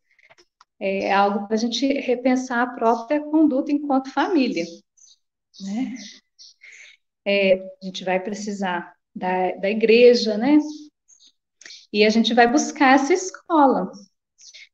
é 0.81 1.13
algo 1.13 1.47
para 1.47 1.55
a 1.55 1.59
gente 1.59 1.87
repensar 1.87 2.63
a 2.63 2.75
própria 2.75 3.21
conduta 3.21 3.71
enquanto 3.71 4.13
família. 4.13 4.65
Né? 5.61 5.95
É, 7.25 7.55
a 7.55 7.85
gente 7.85 8.05
vai 8.05 8.19
precisar 8.19 8.93
da, 9.15 9.53
da 9.53 9.71
igreja, 9.71 10.37
né? 10.37 10.59
E 11.93 12.05
a 12.05 12.11
gente 12.11 12.35
vai 12.35 12.51
buscar 12.51 12.95
essa 12.95 13.13
escola. 13.13 13.93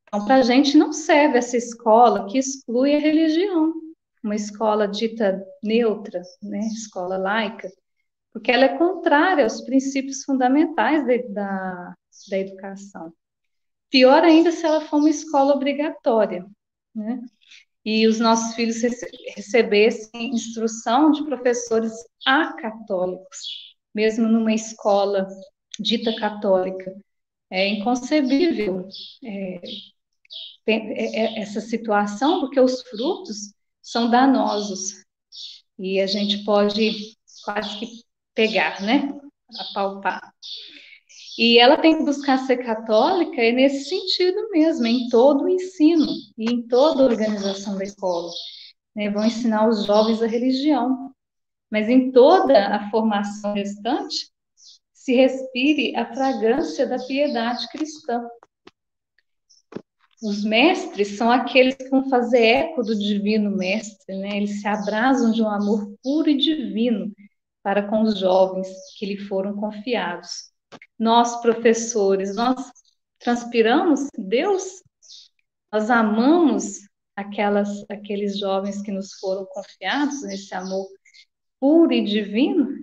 Então, 0.05 0.25
para 0.25 0.37
a 0.37 0.43
gente 0.43 0.79
não 0.79 0.93
serve 0.93 1.37
essa 1.37 1.57
escola 1.57 2.27
que 2.27 2.39
exclui 2.39 2.95
a 2.95 3.01
religião, 3.01 3.75
uma 4.23 4.35
escola 4.35 4.89
dita 4.89 5.45
neutra, 5.63 6.23
né? 6.43 6.61
Escola 6.69 7.19
laica, 7.19 7.71
porque 8.33 8.51
ela 8.51 8.65
é 8.65 8.79
contrária 8.79 9.45
aos 9.45 9.61
princípios 9.61 10.25
fundamentais 10.25 11.05
de, 11.05 11.19
da, 11.29 11.95
da 12.31 12.39
educação. 12.39 13.13
Pior 13.91 14.23
ainda 14.23 14.53
se 14.53 14.65
ela 14.65 14.81
for 14.83 14.99
uma 14.99 15.11
escola 15.11 15.55
obrigatória, 15.55 16.47
né? 16.95 17.21
E 17.85 18.07
os 18.07 18.19
nossos 18.19 18.55
filhos 18.55 18.83
recebessem 19.35 20.31
instrução 20.31 21.11
de 21.11 21.25
professores 21.25 21.93
acatólicos 22.27 23.69
mesmo 23.99 24.29
numa 24.29 24.55
escola 24.55 25.27
dita 25.79 26.15
católica. 26.15 26.95
É 27.51 27.67
inconcebível 27.67 28.87
é, 29.25 29.61
é, 30.67 30.75
é, 30.77 31.41
essa 31.41 31.61
situação, 31.61 32.41
porque 32.41 32.61
os 32.61 32.83
frutos 32.83 33.53
são 33.83 34.09
danosos 34.09 35.05
e 35.79 36.01
a 36.01 36.07
gente 36.07 36.45
pode 36.45 37.17
quase 37.45 37.79
que 37.79 37.87
pegar, 38.35 38.81
né? 38.83 39.19
Apalpar. 39.59 40.28
E 41.39 41.57
ela 41.57 41.77
tem 41.77 41.97
que 41.97 42.03
buscar 42.03 42.37
ser 42.39 42.57
católica 42.57 43.41
e 43.41 43.53
nesse 43.53 43.89
sentido 43.89 44.51
mesmo, 44.51 44.85
em 44.89 45.09
todo 45.09 45.45
o 45.45 45.49
ensino 45.49 46.05
e 46.37 46.51
em 46.51 46.67
toda 46.67 47.05
a 47.05 47.07
organização 47.07 47.79
da 47.79 47.85
escola. 47.85 48.33
Né? 48.93 49.09
Vão 49.09 49.25
ensinar 49.25 49.69
os 49.69 49.87
jovens 49.87 50.21
a 50.21 50.27
religião, 50.27 51.15
mas 51.71 51.89
em 51.89 52.11
toda 52.11 52.75
a 52.75 52.91
formação 52.91 53.55
restante 53.55 54.33
se 54.93 55.15
respire 55.15 55.95
a 55.95 56.13
fragrância 56.13 56.85
da 56.85 56.99
piedade 56.99 57.69
cristã. 57.69 58.21
Os 60.21 60.43
mestres 60.43 61.17
são 61.17 61.31
aqueles 61.31 61.77
que 61.77 61.89
vão 61.89 62.11
fazer 62.11 62.45
eco 62.45 62.83
do 62.83 62.99
divino 62.99 63.57
mestre, 63.57 64.17
né? 64.17 64.39
Eles 64.39 64.61
se 64.61 64.67
abrasam 64.67 65.31
de 65.31 65.41
um 65.41 65.49
amor 65.49 65.89
puro 66.03 66.29
e 66.29 66.37
divino 66.37 67.13
para 67.63 67.89
com 67.89 68.03
os 68.03 68.19
jovens 68.19 68.67
que 68.99 69.07
lhe 69.07 69.17
foram 69.17 69.55
confiados. 69.55 70.49
Nós, 70.99 71.41
professores, 71.41 72.35
nós 72.35 72.73
transpiramos 73.19 74.09
Deus, 74.17 74.83
nós 75.73 75.91
amamos 75.91 76.81
aquelas, 77.17 77.69
aqueles 77.91 78.39
jovens 78.39 78.81
que 78.83 78.93
nos 78.93 79.13
foram 79.15 79.45
confiados 79.47 80.23
nesse 80.23 80.55
amor 80.55 80.87
puro 81.61 81.93
e 81.93 82.05
divino. 82.05 82.79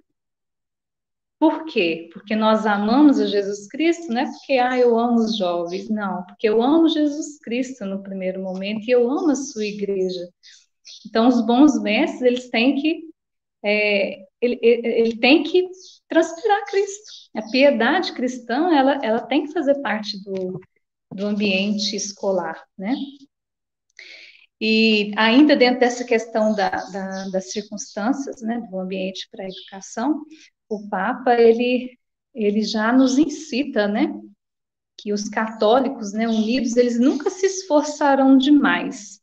Por 1.39 1.65
quê? 1.65 2.10
Porque 2.13 2.36
nós 2.36 2.65
amamos 2.65 3.19
a 3.19 3.28
Jesus 3.28 3.67
Cristo, 3.67 4.12
não 4.12 4.21
é 4.21 4.26
porque 4.26 4.54
ah, 4.54 4.78
eu 4.78 4.98
amo 4.98 5.19
os 5.19 5.38
jovens, 5.38 5.89
não, 5.89 6.24
porque 6.26 6.48
eu 6.48 6.62
amo 6.62 6.88
Jesus 6.89 7.39
Cristo 7.39 7.86
no 7.86 8.02
primeiro 8.02 8.41
momento 8.41 8.88
e 8.88 8.91
eu 8.91 9.10
amo 9.10 9.32
a 9.32 9.36
sua 9.36 9.65
igreja. 9.65 10.30
Então, 11.06 11.28
os 11.28 11.45
bons 11.45 11.82
mestres, 11.82 12.21
eles 12.21 12.50
têm 12.50 12.76
que 12.76 13.04
é, 13.63 14.26
ele, 14.41 14.60
ele, 14.62 15.17
tem 15.17 15.43
que 15.43 15.67
transpirar 16.08 16.65
Cristo. 16.65 17.30
A 17.36 17.41
piedade 17.50 18.13
cristã, 18.13 18.74
ela, 18.76 19.00
ela 19.04 19.21
tem 19.21 19.45
que 19.45 19.54
fazer 19.54 19.82
parte 19.82 20.21
do, 20.24 20.60
do 21.12 21.26
ambiente 21.26 21.95
escolar, 21.95 22.62
né? 22.78 22.93
E 24.60 25.12
ainda 25.17 25.56
dentro 25.56 25.82
dessa 25.82 26.06
questão 26.06 26.56
da, 26.56 26.69
da, 26.69 27.30
das 27.30 27.52
circunstâncias, 27.52 28.41
né, 28.41 28.65
do 28.69 28.80
ambiente 28.80 29.28
para 29.30 29.43
a 29.43 29.50
educação, 29.50 30.24
o 30.69 30.88
Papa 30.88 31.36
ele 31.36 31.98
ele 32.36 32.63
já 32.63 32.91
nos 32.91 33.17
incita, 33.17 33.88
né, 33.88 34.13
que 34.98 35.13
os 35.13 35.30
católicos, 35.30 36.12
né, 36.12 36.28
unidos, 36.28 36.76
eles 36.76 37.00
nunca 37.00 37.30
se 37.30 37.45
esforçarão 37.45 38.38
demais, 38.38 39.21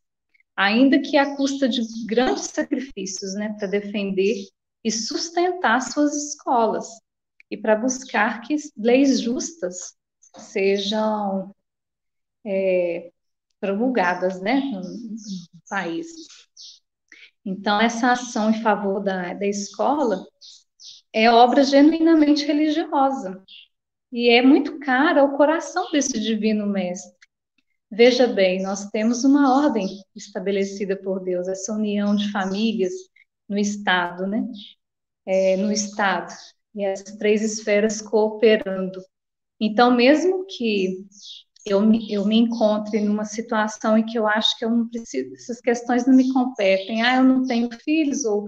ainda 0.56 0.98
que 0.98 1.18
à 1.18 1.36
custa 1.36 1.68
de 1.68 1.82
grandes 2.06 2.44
sacrifícios, 2.44 3.34
né, 3.34 3.54
para 3.58 3.68
defender 3.68 4.46
e 4.84 4.90
sustentar 4.90 5.80
suas 5.80 6.14
escolas 6.14 6.88
e 7.50 7.56
para 7.56 7.76
buscar 7.76 8.40
que 8.40 8.56
leis 8.76 9.20
justas 9.20 9.94
sejam 10.36 11.54
é, 12.44 13.12
promulgadas, 13.60 14.40
né, 14.40 14.60
no, 14.60 14.80
no 14.80 15.62
país. 15.68 16.08
Então, 17.44 17.80
essa 17.80 18.12
ação 18.12 18.50
em 18.50 18.62
favor 18.62 19.00
da, 19.00 19.34
da 19.34 19.46
escola 19.46 20.24
é 21.12 21.30
obra 21.30 21.62
genuinamente 21.62 22.44
religiosa 22.44 23.42
e 24.10 24.30
é 24.30 24.42
muito 24.42 24.78
cara 24.80 25.20
ao 25.20 25.36
coração 25.36 25.90
desse 25.90 26.18
divino 26.18 26.66
mestre. 26.66 27.16
Veja 27.90 28.26
bem, 28.26 28.62
nós 28.62 28.88
temos 28.90 29.22
uma 29.22 29.54
ordem 29.54 29.86
estabelecida 30.16 30.96
por 30.96 31.20
Deus, 31.20 31.46
essa 31.46 31.72
união 31.74 32.16
de 32.16 32.32
famílias 32.32 32.92
no 33.52 33.58
Estado, 33.58 34.26
né? 34.26 34.44
É, 35.26 35.56
no 35.56 35.70
Estado, 35.70 36.32
e 36.74 36.84
as 36.84 37.02
três 37.02 37.42
esferas 37.42 38.00
cooperando. 38.00 39.00
Então, 39.60 39.94
mesmo 39.94 40.46
que 40.46 41.06
eu 41.66 41.80
me, 41.82 42.12
eu 42.12 42.24
me 42.26 42.38
encontre 42.38 43.00
numa 43.00 43.24
situação 43.24 43.96
em 43.96 44.04
que 44.04 44.18
eu 44.18 44.26
acho 44.26 44.58
que 44.58 44.64
eu 44.64 44.70
não 44.70 44.88
preciso, 44.88 45.34
essas 45.34 45.60
questões 45.60 46.06
não 46.06 46.14
me 46.14 46.32
competem, 46.32 47.02
ah, 47.02 47.18
eu 47.18 47.24
não 47.24 47.46
tenho 47.46 47.68
filhos, 47.84 48.24
ou 48.24 48.46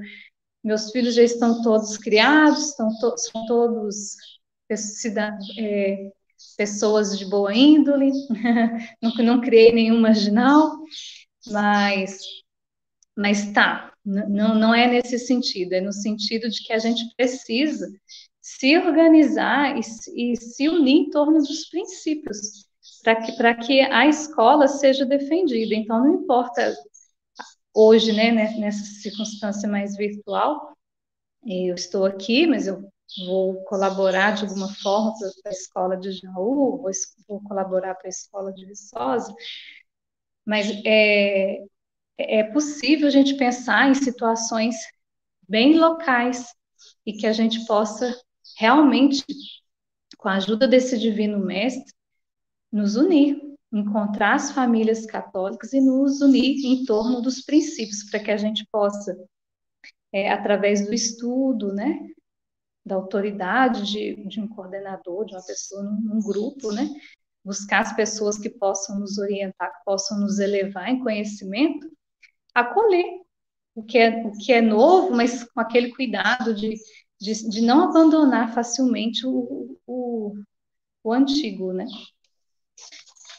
meus 0.64 0.90
filhos 0.90 1.14
já 1.14 1.22
estão 1.22 1.62
todos 1.62 1.96
criados, 1.98 2.70
estão 2.70 2.88
to 2.98 3.16
são 3.18 3.46
todos 3.46 4.16
é, 5.58 6.10
pessoas 6.56 7.18
de 7.18 7.26
boa 7.26 7.54
índole, 7.54 8.10
não, 9.02 9.14
não 9.24 9.40
criei 9.40 9.72
nenhum 9.72 10.00
marginal, 10.00 10.72
mas, 11.46 12.18
mas 13.16 13.52
tá, 13.52 13.93
não, 14.04 14.54
não 14.54 14.74
é 14.74 14.86
nesse 14.86 15.18
sentido, 15.18 15.72
é 15.72 15.80
no 15.80 15.92
sentido 15.92 16.48
de 16.48 16.62
que 16.62 16.72
a 16.72 16.78
gente 16.78 17.04
precisa 17.16 17.88
se 18.40 18.76
organizar 18.78 19.76
e, 19.76 19.80
e 20.14 20.36
se 20.36 20.68
unir 20.68 21.06
em 21.06 21.10
torno 21.10 21.38
dos 21.38 21.68
princípios, 21.68 22.66
para 23.02 23.16
que, 23.56 23.66
que 23.66 23.80
a 23.80 24.06
escola 24.06 24.68
seja 24.68 25.06
defendida. 25.06 25.74
Então, 25.74 26.04
não 26.04 26.14
importa 26.22 26.74
hoje, 27.72 28.12
né, 28.12 28.32
nessa 28.32 28.84
circunstância 29.00 29.68
mais 29.68 29.96
virtual, 29.96 30.76
eu 31.46 31.74
estou 31.74 32.04
aqui, 32.04 32.46
mas 32.46 32.66
eu 32.66 32.86
vou 33.26 33.62
colaborar 33.64 34.32
de 34.32 34.44
alguma 34.44 34.72
forma 34.74 35.14
para 35.42 35.50
a 35.50 35.54
escola 35.54 35.96
de 35.96 36.12
Jaú, 36.12 36.78
vou, 36.82 36.90
vou 37.28 37.42
colaborar 37.44 37.94
para 37.94 38.08
a 38.08 38.10
escola 38.10 38.52
de 38.52 38.66
Viçosa, 38.66 39.34
mas 40.44 40.66
é, 40.84 41.64
é 42.18 42.42
possível 42.44 43.08
a 43.08 43.10
gente 43.10 43.36
pensar 43.36 43.88
em 43.88 43.94
situações 43.94 44.76
bem 45.48 45.78
locais 45.78 46.46
e 47.04 47.12
que 47.12 47.26
a 47.26 47.32
gente 47.32 47.64
possa 47.66 48.14
realmente, 48.58 49.24
com 50.18 50.28
a 50.28 50.34
ajuda 50.34 50.66
desse 50.68 50.98
divino 50.98 51.38
mestre, 51.38 51.92
nos 52.70 52.96
unir, 52.96 53.40
encontrar 53.72 54.34
as 54.34 54.52
famílias 54.52 55.04
católicas 55.06 55.72
e 55.72 55.80
nos 55.80 56.20
unir 56.20 56.64
em 56.64 56.84
torno 56.84 57.20
dos 57.20 57.40
princípios, 57.42 58.04
para 58.04 58.20
que 58.20 58.30
a 58.30 58.36
gente 58.36 58.66
possa, 58.70 59.16
é, 60.12 60.30
através 60.30 60.86
do 60.86 60.94
estudo, 60.94 61.72
né, 61.72 61.98
da 62.86 62.94
autoridade 62.94 63.90
de, 63.90 64.28
de, 64.28 64.40
um 64.40 64.46
coordenador, 64.46 65.24
de 65.24 65.34
uma 65.34 65.44
pessoa 65.44 65.82
num, 65.82 66.00
num 66.00 66.20
grupo, 66.20 66.70
né, 66.70 66.88
buscar 67.44 67.80
as 67.80 67.94
pessoas 67.94 68.38
que 68.38 68.50
possam 68.50 69.00
nos 69.00 69.18
orientar, 69.18 69.72
que 69.72 69.84
possam 69.84 70.20
nos 70.20 70.38
elevar 70.38 70.88
em 70.88 71.02
conhecimento, 71.02 71.90
acolher. 72.54 73.22
O 73.74 73.82
que 73.82 73.98
é, 73.98 74.24
o 74.24 74.30
que 74.32 74.52
é 74.52 74.60
novo, 74.60 75.10
mas 75.10 75.42
com 75.42 75.60
aquele 75.60 75.92
cuidado 75.92 76.54
de 76.54 76.76
de, 77.24 77.48
de 77.48 77.60
não 77.62 77.84
abandonar 77.84 78.52
facilmente 78.52 79.26
o, 79.26 79.78
o, 79.86 80.34
o 81.02 81.12
antigo, 81.12 81.72
né? 81.72 81.86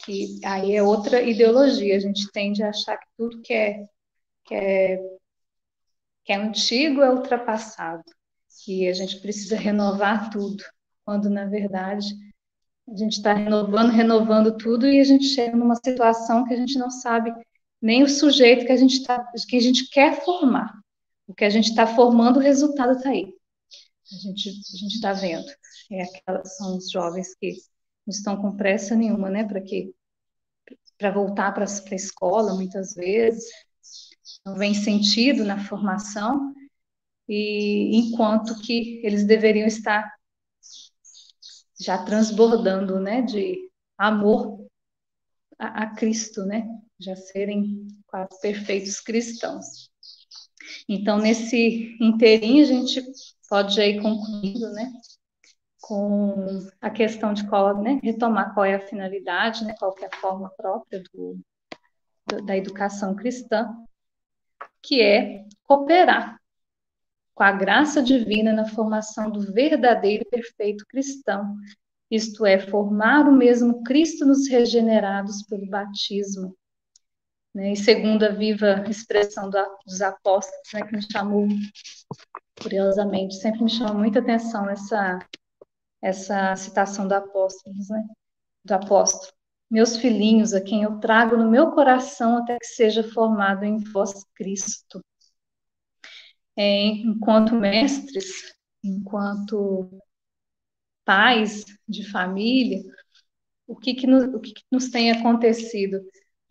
Que 0.04 0.40
aí 0.44 0.76
é 0.76 0.84
outra 0.84 1.22
ideologia, 1.22 1.96
a 1.96 2.00
gente 2.00 2.32
tende 2.32 2.64
a 2.64 2.70
achar 2.70 2.98
que 2.98 3.08
tudo 3.18 3.42
que 3.42 3.54
é, 3.54 3.84
que 4.46 4.56
é, 4.56 4.98
que 6.24 6.32
é 6.34 6.36
antigo 6.36 7.02
é 7.02 7.12
ultrapassado, 7.12 8.04
que 8.64 8.88
a 8.88 8.94
gente 8.94 9.20
precisa 9.20 9.56
renovar 9.56 10.30
tudo, 10.32 10.64
quando 11.04 11.30
na 11.30 11.46
verdade 11.46 12.08
a 12.88 12.96
gente 12.96 13.14
está 13.14 13.34
renovando, 13.34 13.92
renovando 13.92 14.58
tudo 14.58 14.88
e 14.88 15.00
a 15.00 15.04
gente 15.04 15.26
chega 15.26 15.56
numa 15.56 15.76
situação 15.76 16.46
que 16.46 16.54
a 16.54 16.58
gente 16.58 16.78
não 16.78 16.90
sabe 16.90 17.34
nem 17.82 18.04
o 18.04 18.10
sujeito 18.10 18.66
que 18.66 18.72
a 18.72 18.78
gente 18.78 19.04
tá, 19.04 19.24
que 19.48 19.58
a 19.58 19.62
gente 19.62 19.90
quer 19.90 20.24
formar. 20.24 20.80
O 21.28 21.34
que 21.34 21.44
a 21.44 21.50
gente 21.50 21.70
está 21.70 21.88
formando, 21.88 22.38
o 22.38 22.42
resultado 22.42 22.94
está 22.98 23.10
aí 23.10 23.34
a 24.12 24.18
gente 24.18 24.50
a 24.50 24.88
está 24.88 25.14
vendo. 25.14 25.48
É 25.92 26.04
aquelas, 26.04 26.58
são 26.58 26.78
os 26.78 26.90
jovens 26.90 27.36
que 27.36 27.54
não 28.06 28.12
estão 28.12 28.38
com 28.38 28.56
pressa 28.56 28.96
nenhuma, 28.96 29.30
né, 29.30 29.44
para 29.44 29.62
que 29.62 29.94
para 30.98 31.12
voltar 31.12 31.52
para 31.54 31.66
a 31.66 31.96
escola 31.96 32.54
muitas 32.54 32.94
vezes, 32.94 33.46
não 34.46 34.56
vem 34.56 34.74
sentido 34.74 35.44
na 35.44 35.60
formação 35.60 36.54
e 37.28 37.98
enquanto 37.98 38.62
que 38.62 39.02
eles 39.04 39.26
deveriam 39.26 39.68
estar 39.68 40.10
já 41.80 42.04
transbordando, 42.04 43.00
né, 43.00 43.22
de 43.22 43.70
amor 43.98 44.66
a, 45.60 45.84
a 45.84 45.96
Cristo, 45.96 46.46
né, 46.46 46.66
já 47.00 47.16
serem 47.16 47.88
quase 48.08 48.40
perfeitos 48.42 49.00
cristãos. 49.00 49.90
Então, 50.88 51.18
nesse 51.18 51.96
inteirinho, 52.02 52.64
a 52.64 52.68
gente 52.68 53.04
pode 53.50 53.76
já 53.76 53.86
ir 53.86 54.02
concluindo, 54.02 54.72
né? 54.72 54.92
Com 55.82 56.68
a 56.82 56.90
questão 56.90 57.34
de 57.34 57.48
qual, 57.48 57.82
né? 57.82 58.00
Retomar 58.04 58.54
qual 58.54 58.66
é 58.66 58.76
a 58.76 58.88
finalidade, 58.88 59.64
né? 59.64 59.76
Qual 59.78 59.96
é 60.02 60.06
a 60.06 60.20
forma 60.20 60.50
própria 60.58 61.04
do, 61.14 61.40
do, 62.28 62.46
da 62.46 62.58
educação 62.58 63.16
cristã, 63.16 63.70
que 64.82 65.02
é 65.02 65.46
cooperar 65.64 66.40
com 67.36 67.44
a 67.44 67.52
graça 67.52 68.02
divina 68.02 68.54
na 68.54 68.66
formação 68.66 69.30
do 69.30 69.42
verdadeiro 69.52 70.24
e 70.26 70.30
perfeito 70.30 70.86
cristão, 70.88 71.58
isto 72.10 72.46
é, 72.46 72.58
formar 72.58 73.28
o 73.28 73.32
mesmo 73.34 73.84
Cristo 73.84 74.26
nos 74.26 74.48
regenerados 74.48 75.44
pelo 75.44 75.68
batismo. 75.68 76.56
Né? 77.56 77.72
E 77.72 77.76
segundo 77.78 78.24
a 78.24 78.30
viva 78.30 78.84
expressão 78.90 79.50
dos 79.50 80.02
apóstolos, 80.02 80.68
né, 80.74 80.82
que 80.86 80.96
me 80.96 81.02
chamou 81.10 81.48
curiosamente, 82.62 83.36
sempre 83.36 83.64
me 83.64 83.70
chama 83.70 83.94
muita 83.94 84.20
atenção 84.20 84.70
essa, 84.70 85.20
essa 86.02 86.56
citação 86.56 87.08
do 87.08 87.14
apóstolo, 87.14 87.76
né? 87.90 88.04
do 88.66 88.74
apóstolo. 88.74 89.34
Meus 89.72 89.98
filhinhos, 89.98 90.54
a 90.54 90.62
quem 90.62 90.84
eu 90.84 91.00
trago 91.00 91.38
no 91.38 91.50
meu 91.50 91.72
coração 91.72 92.38
até 92.38 92.58
que 92.60 92.68
seja 92.68 93.04
formado 93.04 93.64
em 93.64 93.78
vós 93.80 94.26
Cristo. 94.36 95.02
É, 96.58 96.86
enquanto 96.88 97.56
mestres, 97.56 98.54
enquanto 98.84 99.90
pais 101.04 101.66
de 101.88 102.10
família, 102.10 102.82
o 103.68 103.76
que, 103.76 103.96
que, 103.96 104.08
nos, 104.08 104.24
o 104.34 104.40
que, 104.40 104.54
que 104.54 104.64
nos 104.72 104.90
tem 104.90 105.12
acontecido? 105.12 106.00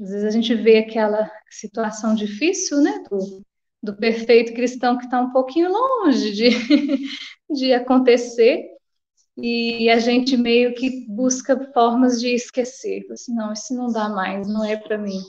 Às 0.00 0.10
vezes 0.10 0.24
a 0.24 0.30
gente 0.30 0.54
vê 0.54 0.78
aquela 0.78 1.30
situação 1.50 2.14
difícil, 2.14 2.80
né, 2.82 3.02
do, 3.10 3.42
do 3.82 3.96
perfeito 3.96 4.52
cristão 4.52 4.98
que 4.98 5.04
está 5.04 5.20
um 5.20 5.30
pouquinho 5.32 5.70
longe 5.70 6.32
de, 6.32 6.48
de 7.50 7.72
acontecer, 7.72 8.64
e 9.36 9.90
a 9.90 9.98
gente 9.98 10.36
meio 10.36 10.74
que 10.74 11.06
busca 11.08 11.72
formas 11.72 12.20
de 12.20 12.28
esquecer. 12.28 13.04
Assim, 13.10 13.34
não, 13.34 13.52
isso 13.52 13.74
não 13.74 13.88
dá 13.88 14.08
mais, 14.08 14.48
não 14.48 14.64
é 14.64 14.76
para 14.76 14.98
mim. 14.98 15.20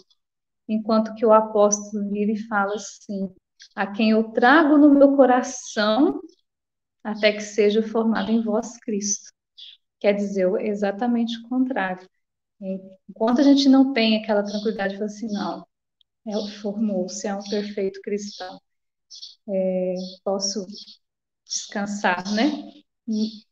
Enquanto 0.68 1.16
que 1.16 1.26
o 1.26 1.34
apóstolo 1.34 2.10
vira 2.10 2.32
e 2.32 2.48
fala 2.48 2.76
assim: 2.76 3.30
a 3.76 3.88
quem 3.88 4.12
eu 4.12 4.32
trago 4.32 4.78
no 4.78 4.94
meu 4.94 5.16
coração, 5.16 6.20
até 7.04 7.34
que 7.34 7.42
seja 7.42 7.84
formado 7.84 8.32
em 8.32 8.42
vós 8.44 8.78
Cristo. 8.80 9.32
Quer 10.00 10.14
dizer 10.14 10.48
exatamente 10.62 11.38
o 11.40 11.50
contrário. 11.50 12.08
Enquanto 13.10 13.42
a 13.42 13.44
gente 13.44 13.70
não 13.70 13.94
tem 13.94 14.18
aquela 14.18 14.44
tranquilidade, 14.44 14.96
fala 14.96 15.06
assim, 15.06 15.28
não, 15.32 15.66
é, 16.28 16.48
formou-se, 16.62 17.28
é 17.28 17.36
um 17.36 17.44
perfeito 17.44 18.02
cristão. 18.02 18.60
É, 19.48 19.96
posso 20.24 20.66
descansar, 21.46 22.24
né? 22.34 22.52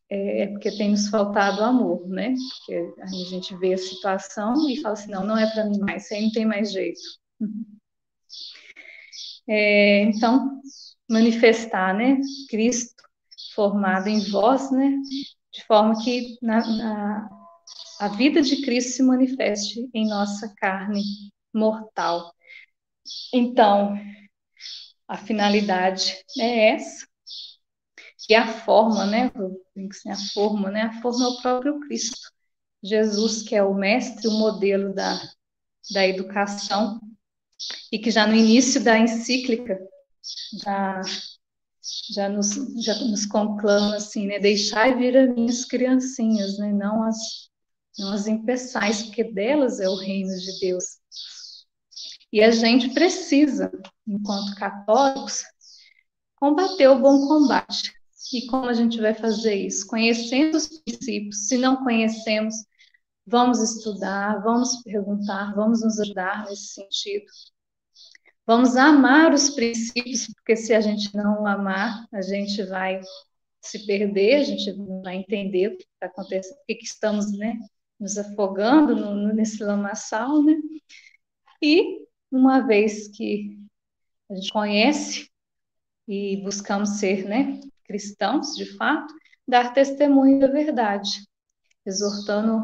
É, 0.09 0.43
é, 0.43 0.47
porque 0.47 0.71
tem 0.77 0.91
nos 0.91 1.09
faltado 1.09 1.63
amor, 1.63 2.07
né? 2.07 2.33
Porque 2.59 2.93
a 3.01 3.07
gente 3.29 3.55
vê 3.57 3.73
a 3.73 3.77
situação 3.77 4.69
e 4.69 4.81
fala 4.81 4.93
assim, 4.93 5.11
não, 5.11 5.25
não 5.25 5.37
é 5.37 5.49
para 5.51 5.65
mim 5.65 5.79
mais, 5.79 6.05
isso 6.05 6.13
aí 6.13 6.23
não 6.23 6.31
tem 6.31 6.45
mais 6.45 6.71
jeito. 6.71 7.01
É, 9.47 10.03
então, 10.03 10.61
manifestar, 11.09 11.93
né? 11.93 12.17
Cristo 12.49 13.03
formado 13.53 14.07
em 14.07 14.19
vós, 14.31 14.71
né? 14.71 14.97
de 15.53 15.63
forma 15.65 15.93
que 16.03 16.37
na, 16.41 16.65
na, 16.65 17.29
a 17.99 18.07
vida 18.09 18.41
de 18.41 18.61
Cristo 18.61 18.93
se 18.93 19.03
manifeste 19.03 19.89
em 19.93 20.07
nossa 20.07 20.53
carne 20.55 21.01
mortal. 21.53 22.33
Então, 23.33 23.95
a 25.07 25.17
finalidade 25.17 26.15
é 26.39 26.69
essa. 26.69 27.05
E 28.29 28.35
a 28.35 28.47
forma, 28.47 29.05
né? 29.05 29.31
A 30.07 30.15
forma, 30.33 30.71
né? 30.71 30.83
A 30.83 31.01
forma 31.01 31.25
é 31.25 31.27
o 31.27 31.41
próprio 31.41 31.79
Cristo. 31.81 32.31
Jesus, 32.81 33.43
que 33.43 33.55
é 33.55 33.63
o 33.63 33.73
mestre, 33.73 34.27
o 34.27 34.31
modelo 34.31 34.93
da, 34.93 35.21
da 35.91 36.07
educação, 36.07 36.99
e 37.91 37.99
que 37.99 38.11
já 38.11 38.27
no 38.27 38.35
início 38.35 38.83
da 38.83 38.97
encíclica 38.97 39.79
já, 40.63 41.01
já, 42.13 42.29
nos, 42.29 42.55
já 42.83 42.95
nos 42.95 43.25
conclama 43.25 43.95
assim, 43.95 44.27
né? 44.27 44.39
Deixai 44.39 44.95
vir 44.97 45.17
as 45.17 45.33
minhas 45.33 45.65
criancinhas, 45.65 46.57
né? 46.57 46.71
Não 46.73 47.03
as, 47.03 47.49
não 47.97 48.13
as 48.13 48.27
porque 49.03 49.23
delas 49.23 49.79
é 49.79 49.87
o 49.87 49.95
reino 49.95 50.35
de 50.37 50.59
Deus. 50.59 50.97
E 52.31 52.41
a 52.41 52.49
gente 52.49 52.89
precisa, 52.89 53.71
enquanto 54.07 54.55
católicos, 54.55 55.43
combater 56.35 56.87
o 56.87 56.99
bom 56.99 57.27
combate. 57.27 57.93
E 58.33 58.47
como 58.47 58.65
a 58.65 58.73
gente 58.73 58.99
vai 58.99 59.13
fazer 59.13 59.53
isso? 59.53 59.85
Conhecendo 59.85 60.57
os 60.57 60.67
princípios. 60.67 61.47
Se 61.47 61.57
não 61.57 61.83
conhecemos, 61.83 62.55
vamos 63.25 63.61
estudar, 63.61 64.41
vamos 64.41 64.81
perguntar, 64.81 65.53
vamos 65.53 65.83
nos 65.83 65.99
ajudar 65.99 66.45
nesse 66.45 66.73
sentido. 66.73 67.25
Vamos 68.45 68.75
amar 68.75 69.33
os 69.33 69.51
princípios, 69.51 70.27
porque 70.33 70.55
se 70.55 70.73
a 70.73 70.81
gente 70.81 71.15
não 71.15 71.45
amar, 71.45 72.07
a 72.11 72.21
gente 72.21 72.63
vai 72.63 72.99
se 73.61 73.85
perder, 73.85 74.35
a 74.35 74.43
gente 74.43 74.73
não 74.73 75.01
vai 75.01 75.15
entender 75.15 75.67
o 75.67 75.77
que 75.77 75.83
está 75.83 76.07
acontecendo, 76.07 76.57
por 76.57 76.65
que 76.65 76.83
estamos 76.83 77.31
né, 77.31 77.57
nos 77.99 78.17
afogando 78.17 78.95
no, 78.95 79.33
nesse 79.33 79.63
lamaçal, 79.63 80.43
né? 80.43 80.55
E 81.61 82.05
uma 82.31 82.59
vez 82.59 83.07
que 83.09 83.57
a 84.29 84.35
gente 84.35 84.51
conhece 84.51 85.29
e 86.07 86.37
buscamos 86.43 86.99
ser 86.99 87.25
né, 87.25 87.61
cristãos, 87.85 88.55
de 88.55 88.65
fato, 88.77 89.13
dar 89.47 89.73
testemunho 89.73 90.39
da 90.39 90.47
verdade, 90.47 91.25
exortando 91.85 92.63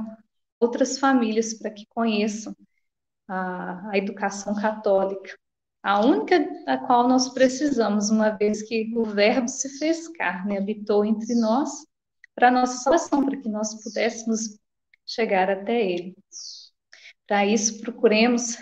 outras 0.59 0.97
famílias 0.97 1.53
para 1.53 1.71
que 1.71 1.85
conheçam 1.87 2.53
a, 3.27 3.91
a 3.91 3.97
educação 3.97 4.55
católica, 4.55 5.37
a 5.81 6.05
única 6.05 6.45
a 6.67 6.77
qual 6.77 7.07
nós 7.07 7.29
precisamos, 7.29 8.09
uma 8.09 8.31
vez 8.31 8.61
que 8.63 8.91
o 8.95 9.05
Verbo 9.05 9.47
se 9.47 9.77
fez 9.77 10.07
carne, 10.09 10.57
habitou 10.57 11.05
entre 11.05 11.35
nós, 11.35 11.69
para 12.35 12.51
nossa 12.51 12.77
salvação, 12.77 13.25
para 13.25 13.37
que 13.37 13.47
nós 13.47 13.81
pudéssemos 13.83 14.57
chegar 15.09 15.49
até 15.49 15.81
Ele. 15.81 16.15
Para 17.27 17.45
isso, 17.45 17.81
procuremos 17.81 18.57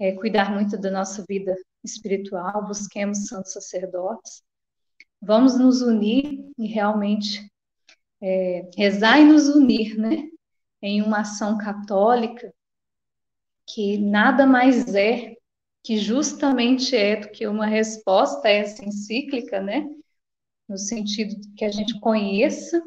é, 0.00 0.12
cuidar 0.12 0.52
muito 0.52 0.76
da 0.76 0.90
nossa 0.90 1.24
vida 1.28 1.54
espiritual, 1.82 2.66
busquemos 2.66 3.26
santos 3.26 3.52
sacerdotes, 3.52 4.42
vamos 5.22 5.58
nos 5.58 5.80
unir 5.80 6.44
e 6.58 6.66
realmente 6.66 7.48
é, 8.20 8.68
rezar 8.76 9.20
e 9.20 9.24
nos 9.24 9.48
unir, 9.48 9.96
né, 9.96 10.28
em 10.82 11.00
uma 11.02 11.20
ação 11.20 11.56
católica 11.56 12.52
que 13.66 13.96
nada 13.98 14.46
mais 14.46 14.94
é 14.94 15.34
que 15.82 15.98
justamente 15.98 16.96
é 16.96 17.16
do 17.16 17.28
que 17.28 17.46
uma 17.46 17.66
resposta 17.66 18.48
a 18.48 18.50
essa 18.50 18.84
encíclica, 18.84 19.60
né, 19.60 19.86
no 20.68 20.78
sentido 20.78 21.34
que 21.56 21.64
a 21.64 21.70
gente 21.70 21.98
conheça, 22.00 22.82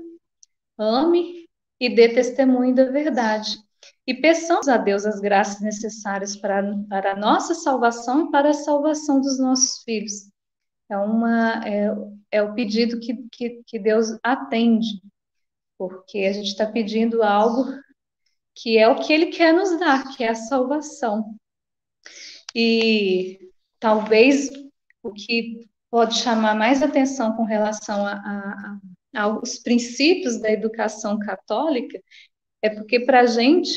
ame 0.78 1.47
e 1.80 1.90
dê 1.94 2.10
testemunho 2.10 2.74
da 2.74 2.86
verdade. 2.86 3.58
E 4.06 4.14
peçamos 4.14 4.68
a 4.68 4.78
Deus 4.78 5.06
as 5.06 5.20
graças 5.20 5.62
necessárias 5.62 6.36
para, 6.36 6.64
para 6.90 7.12
a 7.12 7.16
nossa 7.16 7.54
salvação 7.54 8.26
e 8.26 8.32
para 8.32 8.50
a 8.50 8.54
salvação 8.54 9.20
dos 9.20 9.38
nossos 9.40 9.84
filhos. 9.84 10.32
É, 10.90 10.98
uma, 10.98 11.62
é, 11.68 11.90
é 12.32 12.42
o 12.42 12.54
pedido 12.54 13.00
que, 13.00 13.16
que, 13.32 13.62
que 13.66 13.78
Deus 13.78 14.18
atende, 14.24 15.02
porque 15.78 16.20
a 16.20 16.34
gente 16.34 16.48
está 16.48 16.66
pedindo 16.66 17.22
algo 17.22 17.66
que 18.56 18.78
é 18.78 18.88
o 18.88 18.96
que 18.96 19.12
Ele 19.12 19.28
quer 19.28 19.54
nos 19.54 19.78
dar, 19.78 20.16
que 20.16 20.24
é 20.24 20.30
a 20.30 20.36
salvação. 20.36 21.36
E 22.56 23.52
talvez 23.80 24.50
o 25.04 25.12
que 25.12 25.70
pode 25.92 26.16
chamar 26.16 26.56
mais 26.56 26.82
atenção 26.82 27.36
com 27.36 27.44
relação 27.44 28.06
a, 28.06 28.14
a, 28.14 28.74
a 28.74 28.80
aos 29.18 29.58
princípios 29.58 30.40
da 30.40 30.52
educação 30.52 31.18
católica 31.18 32.00
é 32.62 32.70
porque 32.70 33.00
para 33.00 33.22
a 33.22 33.26
gente 33.26 33.72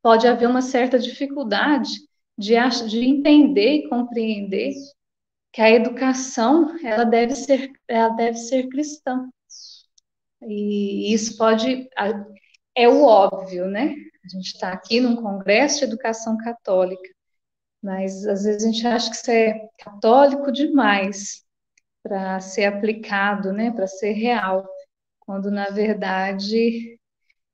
pode 0.00 0.26
haver 0.26 0.48
uma 0.48 0.62
certa 0.62 0.98
dificuldade 0.98 1.90
de, 2.38 2.54
de 2.88 3.00
entender 3.00 3.74
e 3.74 3.88
compreender 3.88 4.72
que 5.52 5.60
a 5.60 5.70
educação 5.70 6.78
ela 6.84 7.04
deve 7.04 7.34
ser 7.34 7.70
ela 7.88 8.10
deve 8.10 8.38
ser 8.38 8.68
cristã. 8.68 9.28
E 10.42 11.12
isso 11.12 11.36
pode 11.36 11.88
é 12.74 12.88
o 12.88 13.04
óbvio 13.04 13.66
né? 13.66 13.94
A 14.24 14.28
gente 14.28 14.54
está 14.54 14.72
aqui 14.72 15.00
num 15.00 15.16
congresso 15.16 15.80
de 15.80 15.84
educação 15.84 16.36
católica 16.38 17.10
mas 17.82 18.24
às 18.26 18.44
vezes 18.44 18.62
a 18.62 18.70
gente 18.70 18.86
acha 18.86 19.10
que 19.10 19.16
isso 19.16 19.30
é 19.30 19.68
católico 19.78 20.52
demais 20.52 21.41
para 22.02 22.40
ser 22.40 22.64
aplicado 22.64 23.52
né 23.52 23.70
para 23.70 23.86
ser 23.86 24.12
real 24.12 24.66
quando 25.20 25.50
na 25.50 25.70
verdade 25.70 26.98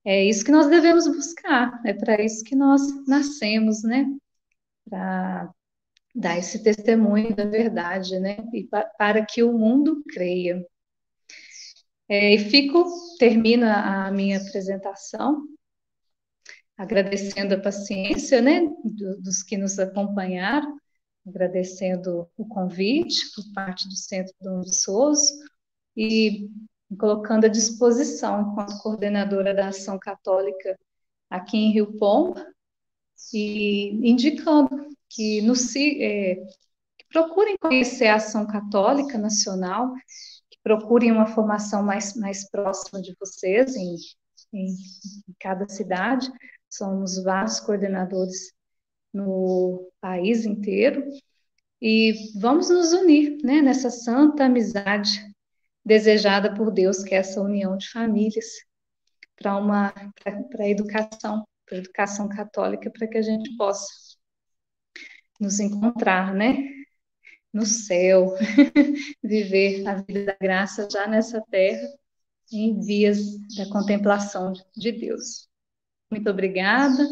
é 0.05 0.25
isso 0.25 0.43
que 0.43 0.51
nós 0.51 0.69
devemos 0.69 1.07
buscar, 1.07 1.83
é 1.85 1.93
para 1.93 2.25
isso 2.25 2.43
que 2.43 2.57
nós 2.57 2.81
nascemos, 3.07 3.83
né? 3.83 4.07
Para 4.89 5.53
dar 6.15 6.39
esse 6.39 6.63
testemunho 6.63 7.37
da 7.37 7.45
verdade, 7.45 8.19
né? 8.19 8.39
E 8.55 8.67
para 8.97 9.27
que 9.27 9.43
o 9.43 9.53
mundo 9.53 10.03
creia. 10.09 10.65
É, 12.09 12.33
e 12.35 12.39
fico, 12.39 12.87
termino 13.19 13.67
a 13.67 14.11
minha 14.11 14.39
apresentação 14.39 15.45
agradecendo 16.75 17.55
a 17.57 17.61
paciência, 17.61 18.41
né, 18.41 18.61
dos 19.21 19.43
que 19.43 19.59
nos 19.59 19.79
acompanharam, 19.79 20.79
agradecendo 21.27 22.29
o 22.37 22.47
convite 22.47 23.33
por 23.35 23.45
parte 23.55 23.89
do 23.89 23.95
Centro 23.95 24.35
Dom 24.41 24.63
Viçoso 24.63 25.33
e 25.97 26.49
colocando 26.99 27.45
à 27.45 27.49
disposição, 27.49 28.41
enquanto 28.41 28.83
coordenadora 28.83 29.55
da 29.55 29.69
Ação 29.69 29.99
Católica 29.99 30.79
aqui 31.29 31.59
em 31.59 31.73
Rio 31.73 31.99
Pombo, 31.99 32.41
e 33.33 33.91
indicando 34.09 34.89
que, 35.09 35.43
nos, 35.43 35.75
é, 35.77 36.37
que 36.97 37.07
procurem 37.13 37.57
conhecer 37.61 38.07
a 38.07 38.17
Ação 38.17 38.47
Católica 38.47 39.19
Nacional, 39.19 39.93
que 40.51 40.59
procurem 40.63 41.13
uma 41.13 41.27
formação 41.27 41.83
mais, 41.83 42.15
mais 42.15 42.49
próxima 42.49 43.03
de 43.03 43.15
vocês 43.19 43.75
em, 43.77 43.97
em, 44.53 44.67
em 44.69 45.35
cada 45.39 45.69
cidade. 45.69 46.31
Somos 46.71 47.23
vários 47.23 47.61
coordenadores 47.61 48.53
no 49.19 49.91
país 50.01 50.45
inteiro 50.45 51.05
e 51.81 52.33
vamos 52.39 52.71
nos 52.71 52.93
unir 52.93 53.39
né, 53.43 53.61
nessa 53.61 53.91
santa 53.91 54.45
amizade 54.45 55.21
desejada 55.85 56.55
por 56.55 56.71
Deus, 56.71 57.03
que 57.03 57.15
é 57.15 57.19
essa 57.19 57.41
união 57.41 57.77
de 57.77 57.89
famílias 57.91 58.47
para 59.37 59.57
uma 59.57 59.93
para 60.15 60.65
a 60.65 60.69
educação, 60.69 61.45
para 61.67 61.77
a 61.77 61.79
educação 61.79 62.29
católica, 62.29 62.91
para 62.91 63.07
que 63.07 63.19
a 63.19 63.23
gente 63.23 63.57
possa 63.57 63.89
nos 65.41 65.61
encontrar, 65.61 66.35
né? 66.35 66.57
No 67.53 67.65
céu, 67.65 68.35
viver 69.23 69.87
a 69.87 70.03
vida 70.03 70.27
da 70.27 70.37
graça 70.41 70.89
já 70.91 71.07
nessa 71.07 71.41
terra, 71.51 71.89
em 72.53 72.79
vias 72.81 73.19
da 73.57 73.69
contemplação 73.71 74.53
de 74.77 74.93
Deus. 74.93 75.49
Muito 76.11 76.29
obrigada. 76.29 77.07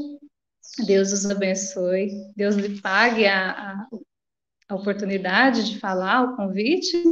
Deus 0.87 1.13
os 1.13 1.29
abençoe. 1.31 2.11
Deus 2.37 2.55
lhe 2.57 2.81
pague 2.81 3.27
a, 3.27 3.51
a, 3.51 3.87
a 4.69 4.75
oportunidade 4.75 5.71
de 5.71 5.81
falar, 5.81 6.25
o 6.25 6.37
convite. 6.37 7.03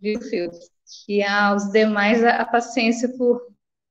Viu, 0.00 0.20
Filhos? 0.20 0.76
e 1.08 1.22
aos 1.22 1.70
demais 1.70 2.22
a, 2.24 2.42
a 2.42 2.46
paciência 2.46 3.08
por, 3.16 3.40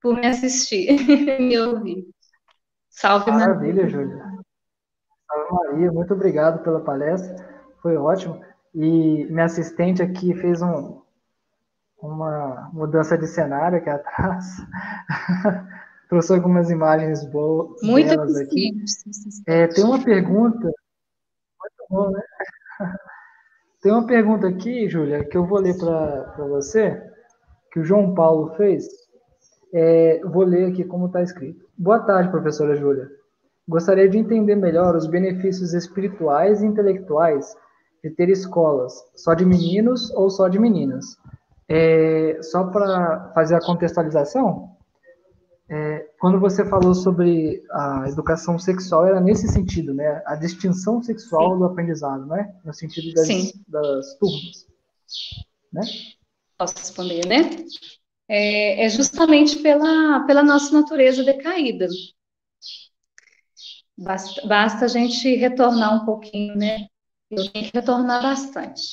por 0.01 0.15
me 0.15 0.27
assistir, 0.27 0.95
me 1.39 1.57
ouvir. 1.59 2.05
Salve, 2.89 3.31
Maravilha, 3.31 3.83
Maria. 3.83 3.89
Júlia. 3.89 4.23
Salve, 5.27 5.51
Maria. 5.51 5.91
Muito 5.91 6.13
obrigado 6.13 6.63
pela 6.63 6.79
palestra. 6.79 7.35
Foi 7.81 7.97
ótimo. 7.97 8.41
E 8.73 9.25
minha 9.25 9.45
assistente 9.45 10.01
aqui 10.01 10.33
fez 10.33 10.61
um, 10.61 11.01
uma 11.97 12.69
mudança 12.73 13.17
de 13.17 13.27
cenário 13.27 13.77
aqui 13.77 13.89
atrás. 13.89 14.45
Trouxe 16.09 16.33
algumas 16.33 16.69
imagens 16.69 17.25
boas 17.25 17.81
Muito 17.81 18.07
belas 18.07 18.35
aqui. 18.37 18.71
É, 19.47 19.67
tem 19.67 19.83
uma 19.83 20.03
pergunta. 20.03 20.59
Muito 20.59 21.85
bom, 21.89 22.09
né? 22.11 22.21
Tem 23.81 23.91
uma 23.91 24.07
pergunta 24.07 24.47
aqui, 24.47 24.89
Júlia, 24.89 25.23
que 25.23 25.37
eu 25.37 25.45
vou 25.45 25.59
ler 25.59 25.77
para 25.77 26.43
você, 26.47 26.99
que 27.71 27.79
o 27.79 27.83
João 27.83 28.15
Paulo 28.15 28.55
fez. 28.55 28.87
É, 29.71 30.21
vou 30.23 30.43
ler 30.43 30.71
aqui 30.71 30.83
como 30.83 31.05
está 31.05 31.21
escrito. 31.21 31.63
Boa 31.77 31.99
tarde, 31.99 32.31
professora 32.31 32.75
Júlia. 32.75 33.07
Gostaria 33.67 34.09
de 34.09 34.17
entender 34.17 34.55
melhor 34.55 34.95
os 34.95 35.05
benefícios 35.05 35.75
espirituais 35.75 36.63
e 36.63 36.65
intelectuais 36.65 37.55
de 38.03 38.09
ter 38.09 38.29
escolas 38.29 38.93
só 39.15 39.35
de 39.35 39.45
meninos 39.45 40.09
ou 40.15 40.31
só 40.31 40.47
de 40.47 40.57
meninas. 40.57 41.17
É, 41.69 42.39
só 42.41 42.63
para 42.65 43.31
fazer 43.35 43.53
a 43.53 43.61
contextualização, 43.61 44.74
é, 45.67 46.07
quando 46.19 46.39
você 46.39 46.63
falou 46.63 46.93
sobre 46.93 47.63
a 47.71 48.07
educação 48.07 48.59
sexual, 48.59 49.05
era 49.05 49.19
nesse 49.19 49.47
sentido, 49.47 49.93
né? 49.93 50.21
A 50.25 50.35
distinção 50.35 51.01
sexual 51.01 51.53
Sim. 51.53 51.59
do 51.59 51.65
aprendizado, 51.65 52.25
né? 52.27 52.55
No 52.63 52.73
sentido 52.73 53.13
das, 53.13 53.27
das 53.67 54.15
turmas, 54.19 54.67
né? 55.73 55.81
Posso 56.57 56.75
responder, 56.77 57.25
né? 57.25 57.65
É, 58.27 58.85
é 58.85 58.89
justamente 58.89 59.57
pela, 59.59 60.21
pela 60.25 60.43
nossa 60.43 60.71
natureza 60.71 61.23
decaída. 61.23 61.87
Basta, 63.97 64.45
basta 64.47 64.85
a 64.85 64.87
gente 64.87 65.35
retornar 65.35 65.95
um 65.95 66.05
pouquinho, 66.05 66.55
né? 66.55 66.87
Eu 67.31 67.51
tenho 67.51 67.65
que 67.65 67.71
retornar 67.73 68.21
bastante 68.21 68.83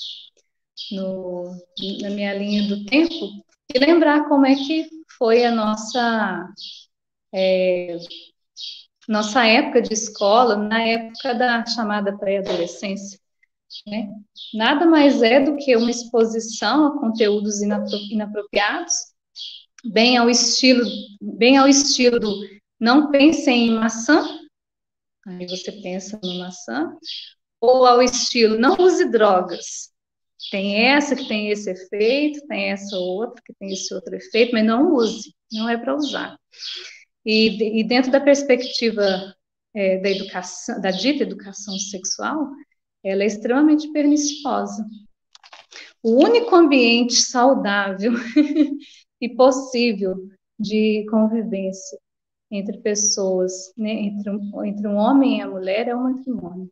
no, 0.90 1.54
na 2.00 2.10
minha 2.10 2.34
linha 2.34 2.66
do 2.68 2.84
tempo 2.86 3.44
e 3.74 3.78
lembrar 3.78 4.26
como 4.28 4.46
é 4.46 4.54
que 4.54 4.88
foi 5.18 5.44
a 5.44 5.52
nossa 5.52 6.48
é, 7.34 7.96
nossa 9.08 9.44
época 9.46 9.82
de 9.82 9.92
escola, 9.92 10.56
na 10.56 10.82
época 10.82 11.34
da 11.34 11.64
chamada 11.66 12.16
pré-adolescência. 12.16 13.18
Né? 13.86 14.08
Nada 14.54 14.86
mais 14.86 15.22
é 15.22 15.40
do 15.40 15.56
que 15.56 15.74
uma 15.76 15.90
exposição 15.90 16.86
a 16.86 17.00
conteúdos 17.00 17.60
inapropriados, 17.62 18.94
bem 19.84 20.16
ao 20.16 20.28
estilo, 20.28 20.84
bem 21.20 21.56
ao 21.56 21.66
estilo 21.68 22.20
do 22.20 22.62
não 22.78 23.10
pensem 23.10 23.68
em 23.68 23.74
maçã, 23.74 24.26
aí 25.26 25.46
você 25.46 25.70
pensa 25.70 26.18
no 26.22 26.38
maçã, 26.38 26.96
ou 27.60 27.86
ao 27.86 28.02
estilo 28.02 28.58
não 28.58 28.76
use 28.76 29.08
drogas. 29.08 29.91
Tem 30.50 30.86
essa 30.86 31.14
que 31.14 31.26
tem 31.26 31.50
esse 31.50 31.70
efeito, 31.70 32.46
tem 32.46 32.70
essa 32.70 32.96
outra 32.96 33.40
que 33.44 33.54
tem 33.54 33.72
esse 33.72 33.92
outro 33.94 34.14
efeito, 34.14 34.52
mas 34.52 34.64
não 34.64 34.94
use, 34.94 35.34
não 35.52 35.68
é 35.68 35.76
para 35.76 35.94
usar. 35.94 36.36
E, 37.24 37.80
e, 37.80 37.84
dentro 37.84 38.10
da 38.10 38.20
perspectiva 38.20 39.34
é, 39.74 39.98
da 39.98 40.10
educação, 40.10 40.80
da 40.80 40.90
dita 40.90 41.22
educação 41.22 41.78
sexual, 41.78 42.48
ela 43.02 43.22
é 43.22 43.26
extremamente 43.26 43.90
perniciosa. 43.92 44.84
O 46.02 46.22
único 46.22 46.54
ambiente 46.54 47.14
saudável 47.14 48.12
e 49.20 49.28
possível 49.28 50.16
de 50.58 51.06
convivência 51.08 51.98
entre 52.50 52.78
pessoas, 52.78 53.72
né, 53.76 53.92
entre, 53.92 54.30
entre 54.66 54.86
um 54.86 54.96
homem 54.96 55.38
e 55.38 55.42
a 55.42 55.48
mulher, 55.48 55.88
é 55.88 55.94
o 55.94 56.02
matrimônio. 56.02 56.70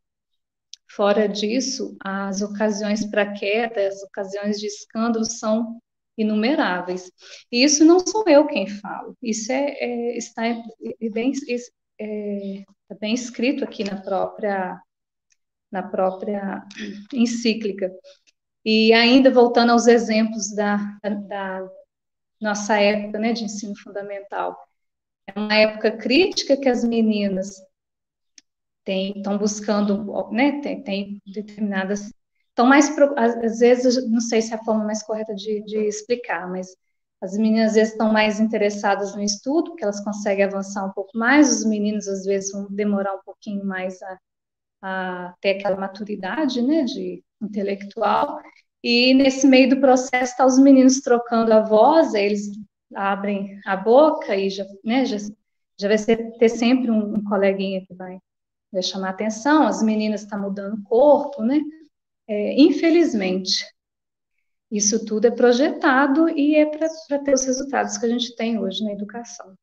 Fora 0.90 1.28
disso, 1.28 1.96
as 2.04 2.42
ocasiões 2.42 3.04
para 3.06 3.32
queda, 3.32 3.86
as 3.86 4.02
ocasiões 4.02 4.58
de 4.58 4.66
escândalo 4.66 5.24
são 5.24 5.80
inumeráveis. 6.18 7.10
E 7.50 7.62
isso 7.62 7.84
não 7.84 8.00
sou 8.00 8.24
eu 8.26 8.46
quem 8.46 8.66
falo, 8.66 9.16
isso 9.22 9.52
é, 9.52 9.70
é 9.78 10.16
está 10.16 10.42
bem, 11.12 11.32
é, 12.00 12.64
é 12.90 12.94
bem 13.00 13.14
escrito 13.14 13.62
aqui 13.62 13.84
na 13.84 14.00
própria, 14.02 14.80
na 15.70 15.82
própria 15.82 16.66
encíclica. 17.12 17.90
E 18.64 18.92
ainda 18.92 19.30
voltando 19.30 19.70
aos 19.70 19.86
exemplos 19.86 20.52
da, 20.54 20.76
da 21.28 21.70
nossa 22.40 22.78
época 22.78 23.18
né, 23.18 23.32
de 23.32 23.44
ensino 23.44 23.76
fundamental, 23.78 24.56
é 25.26 25.38
uma 25.38 25.54
época 25.54 25.92
crítica 25.92 26.56
que 26.56 26.68
as 26.68 26.82
meninas 26.82 27.62
estão 28.86 29.38
buscando, 29.38 30.30
né, 30.32 30.60
tem, 30.60 30.82
tem 30.82 31.22
determinadas 31.26 32.10
estão 32.50 32.66
mais, 32.66 32.90
às 33.16 33.58
vezes, 33.58 34.10
não 34.10 34.20
sei 34.20 34.42
se 34.42 34.52
é 34.52 34.56
a 34.56 34.64
forma 34.64 34.84
mais 34.84 35.02
correta 35.02 35.34
de, 35.34 35.62
de 35.64 35.78
explicar, 35.86 36.48
mas 36.50 36.68
as 37.20 37.36
meninas 37.36 37.70
às 37.70 37.74
vezes 37.74 37.92
estão 37.92 38.12
mais 38.12 38.40
interessadas 38.40 39.14
no 39.14 39.22
estudo, 39.22 39.70
porque 39.70 39.84
elas 39.84 40.02
conseguem 40.02 40.44
avançar 40.44 40.84
um 40.84 40.92
pouco 40.92 41.16
mais, 41.16 41.50
os 41.50 41.64
meninos 41.64 42.08
às 42.08 42.24
vezes 42.24 42.52
vão 42.52 42.66
demorar 42.70 43.14
um 43.14 43.22
pouquinho 43.24 43.64
mais 43.64 44.00
a, 44.02 44.18
a 44.82 45.34
ter 45.40 45.58
aquela 45.58 45.76
maturidade, 45.76 46.62
né, 46.62 46.84
de 46.84 47.22
intelectual, 47.42 48.40
e 48.82 49.14
nesse 49.14 49.46
meio 49.46 49.70
do 49.70 49.80
processo 49.80 50.36
tá 50.36 50.46
os 50.46 50.58
meninos 50.58 51.00
trocando 51.00 51.52
a 51.52 51.60
voz, 51.60 52.14
eles 52.14 52.50
abrem 52.94 53.58
a 53.66 53.76
boca 53.76 54.34
e 54.36 54.50
já, 54.50 54.64
né, 54.84 55.04
já, 55.06 55.18
já 55.78 55.88
vai 55.88 55.98
ser, 55.98 56.36
ter 56.38 56.48
sempre 56.48 56.90
um, 56.90 57.16
um 57.16 57.24
coleguinha 57.24 57.84
que 57.86 57.94
vai, 57.94 58.18
vai 58.72 58.82
chamar 58.82 59.10
atenção, 59.10 59.66
as 59.66 59.82
meninas 59.82 60.22
estão 60.22 60.38
tá 60.38 60.44
mudando 60.44 60.74
o 60.74 60.82
corpo, 60.84 61.42
né, 61.42 61.60
é, 62.28 62.60
infelizmente, 62.60 63.66
isso 64.70 65.04
tudo 65.04 65.26
é 65.26 65.30
projetado 65.30 66.28
e 66.28 66.54
é 66.54 66.64
para 66.64 67.18
ter 67.18 67.34
os 67.34 67.44
resultados 67.44 67.98
que 67.98 68.06
a 68.06 68.08
gente 68.08 68.36
tem 68.36 68.58
hoje 68.58 68.84
na 68.84 68.92
educação. 68.92 69.54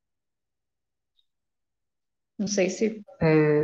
Não 2.37 2.47
sei 2.47 2.69
se. 2.69 3.01
É, 3.21 3.63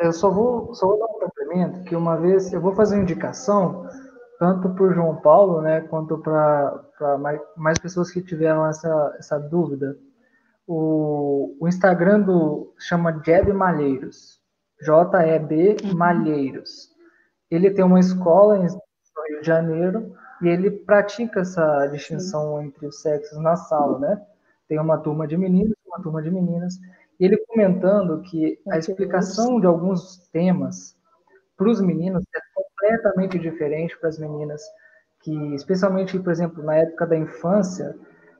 eu 0.00 0.12
só 0.12 0.30
vou, 0.30 0.74
só 0.74 0.86
vou 0.86 0.98
dar 0.98 1.06
um 1.06 1.18
complemento, 1.18 1.82
que 1.84 1.96
uma 1.96 2.16
vez 2.16 2.52
eu 2.52 2.60
vou 2.60 2.74
fazer 2.74 2.96
uma 2.96 3.02
indicação, 3.02 3.88
tanto 4.38 4.68
para 4.74 4.84
o 4.84 4.92
João 4.92 5.16
Paulo, 5.16 5.62
né, 5.62 5.80
quanto 5.82 6.18
para 6.18 7.18
mais, 7.18 7.40
mais 7.56 7.78
pessoas 7.78 8.10
que 8.10 8.22
tiveram 8.22 8.66
essa, 8.66 9.16
essa 9.18 9.38
dúvida. 9.38 9.98
O, 10.66 11.56
o 11.60 11.68
Instagram 11.68 12.20
do 12.20 12.72
chama 12.78 13.20
Jeb 13.24 13.52
Malheiros. 13.52 14.40
J-E-B 14.82 15.76
uhum. 15.84 15.96
Malheiros 15.96 16.94
ele 17.50 17.70
tem 17.70 17.84
uma 17.84 18.00
escola 18.00 18.58
no 18.58 18.64
Rio 19.28 19.40
de 19.40 19.46
Janeiro 19.46 20.14
e 20.42 20.48
ele 20.48 20.70
pratica 20.70 21.40
essa 21.40 21.86
distinção 21.86 22.60
entre 22.62 22.86
os 22.86 23.00
sexos 23.00 23.38
na 23.38 23.56
sala, 23.56 23.98
né? 23.98 24.22
Tem 24.68 24.78
uma 24.78 24.98
turma 24.98 25.26
de 25.26 25.36
meninos, 25.36 25.76
uma 25.86 26.02
turma 26.02 26.22
de 26.22 26.30
meninas, 26.30 26.74
e 27.20 27.24
ele 27.24 27.36
comentando 27.46 28.20
que 28.22 28.58
a 28.70 28.78
explicação 28.78 29.60
de 29.60 29.66
alguns 29.66 30.28
temas 30.32 30.96
para 31.56 31.68
os 31.68 31.80
meninos 31.80 32.24
é 32.34 32.40
completamente 32.54 33.38
diferente 33.38 33.96
para 33.98 34.08
as 34.08 34.18
meninas, 34.18 34.62
que 35.20 35.54
especialmente, 35.54 36.18
por 36.18 36.32
exemplo, 36.32 36.62
na 36.62 36.76
época 36.76 37.06
da 37.06 37.16
infância, 37.16 37.94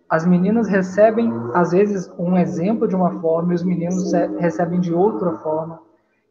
as 0.08 0.26
meninas 0.26 0.68
recebem 0.68 1.32
às 1.54 1.72
vezes 1.72 2.10
um 2.18 2.36
exemplo 2.36 2.86
de 2.86 2.94
uma 2.94 3.20
forma 3.20 3.52
e 3.52 3.54
os 3.54 3.62
meninos 3.62 4.12
recebem 4.38 4.80
de 4.80 4.92
outra 4.92 5.38
forma. 5.38 5.80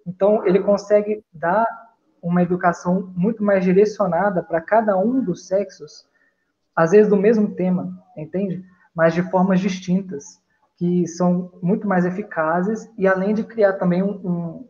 Então 0.06 0.46
ele 0.46 0.60
consegue 0.62 1.24
dar 1.34 1.66
uma 2.22 2.42
educação 2.42 3.12
muito 3.16 3.44
mais 3.44 3.64
direcionada 3.64 4.42
para 4.42 4.62
cada 4.62 4.98
um 4.98 5.24
dos 5.24 5.48
sexos, 5.48 6.06
às 6.76 6.92
vezes 6.92 7.10
do 7.10 7.18
mesmo 7.18 7.54
tema, 7.56 7.92
entende? 8.16 8.64
Mas 8.96 9.14
de 9.14 9.22
formas 9.24 9.60
distintas, 9.60 10.42
que 10.78 11.06
são 11.08 11.52
muito 11.62 11.88
mais 11.88 12.06
eficazes 12.06 12.90
e 12.98 13.08
além 13.08 13.34
de 13.34 13.44
criar 13.44 13.74
também 13.74 14.02
um, 14.02 14.12
um, 14.24 14.70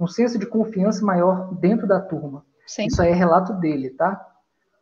um 0.00 0.06
senso 0.06 0.38
de 0.38 0.46
confiança 0.46 1.04
maior 1.04 1.54
dentro 1.54 1.86
da 1.86 2.00
turma. 2.00 2.44
Sim. 2.66 2.86
Isso 2.86 3.00
aí 3.00 3.10
é 3.10 3.14
relato 3.14 3.52
dele, 3.54 3.90
tá? 3.90 4.26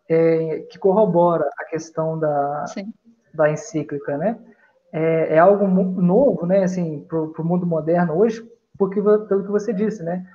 É, 0.08 0.66
que 0.70 0.78
corrobora 0.78 1.48
a 1.58 1.64
questão 1.64 2.18
da, 2.18 2.64
da 3.38 3.50
encíclica, 3.50 4.18
né? 4.18 4.38
É, 4.92 5.36
é 5.36 5.38
algo 5.38 5.66
novo, 5.66 6.46
né, 6.46 6.64
assim, 6.64 7.04
para 7.08 7.18
o 7.18 7.44
mundo 7.44 7.66
moderno 7.66 8.14
hoje, 8.14 8.42
porque 8.78 9.00
pelo 9.02 9.44
que 9.44 9.50
você 9.50 9.72
disse, 9.72 10.02
né? 10.02 10.26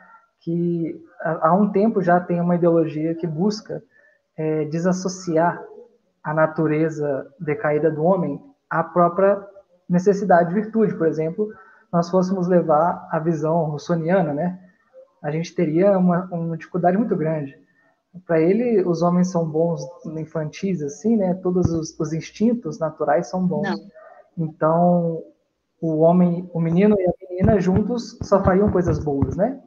que 0.44 1.02
há 1.22 1.54
um 1.54 1.72
tempo 1.72 2.02
já 2.02 2.20
tem 2.20 2.42
uma 2.42 2.56
ideologia 2.56 3.16
que 3.16 3.26
busca 3.26 3.82
é, 4.38 4.66
desassociar 4.66 5.64
a 6.22 6.34
natureza 6.34 7.28
decaída 7.40 7.90
do 7.90 8.04
homem 8.04 8.42
à 8.70 8.84
própria 8.84 9.42
necessidade 9.88 10.50
de 10.50 10.56
virtude. 10.56 10.96
Por 10.96 11.08
exemplo, 11.08 11.50
nós 11.92 12.10
fôssemos 12.10 12.48
levar 12.48 13.08
a 13.10 13.20
visão 13.20 13.64
russoniana, 13.70 14.34
né? 14.34 14.60
A 15.22 15.32
gente 15.32 15.56
teria 15.56 15.98
uma, 15.98 16.26
uma 16.26 16.58
dificuldade 16.58 16.98
muito 16.98 17.16
grande. 17.16 17.58
Para 18.26 18.40
ele, 18.40 18.84
os 18.84 19.02
homens 19.02 19.32
são 19.32 19.48
bons 19.48 19.82
infantis, 20.06 20.82
assim, 20.82 21.18
né? 21.18 21.34
Todos 21.36 21.72
os, 21.72 22.00
os 22.00 22.14
instintos 22.14 22.78
naturais 22.78 23.28
são 23.28 23.46
bons. 23.46 23.70
Não. 23.70 23.78
Então, 24.38 25.24
o 25.82 26.00
homem, 26.00 26.50
o 26.54 26.60
menino 26.60 26.96
e 27.00 27.06
a 27.06 27.14
menina 27.30 27.60
juntos 27.60 28.18
só 28.22 28.44
fariam 28.44 28.72
coisas 28.72 29.00
boas, 29.00 29.36
né? 29.36 29.60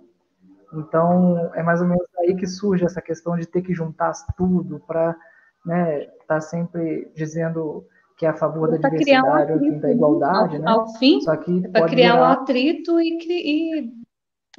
Então, 0.72 1.50
é 1.54 1.62
mais 1.62 1.80
ou 1.80 1.86
menos 1.86 2.06
aí 2.18 2.34
que 2.36 2.46
surge 2.46 2.84
essa 2.84 3.00
questão 3.00 3.36
de 3.36 3.46
ter 3.46 3.62
que 3.62 3.74
juntar 3.74 4.12
tudo 4.36 4.80
para 4.86 5.16
né, 5.64 6.04
estar 6.04 6.16
tá 6.26 6.40
sempre 6.40 7.10
dizendo 7.14 7.84
que 8.16 8.24
é 8.24 8.30
a 8.30 8.34
favor 8.34 8.70
da 8.70 8.88
diversidade, 8.88 9.52
um 9.52 9.56
atrito, 9.56 9.80
da 9.80 9.92
igualdade, 9.92 10.56
ao, 10.56 10.62
né? 10.62 10.70
Ao 10.70 10.88
fim, 10.98 11.18
é 11.64 11.68
para 11.68 11.86
criar 11.86 12.16
um 12.18 12.24
atrito 12.24 12.98
e, 13.00 13.18
e, 13.28 13.92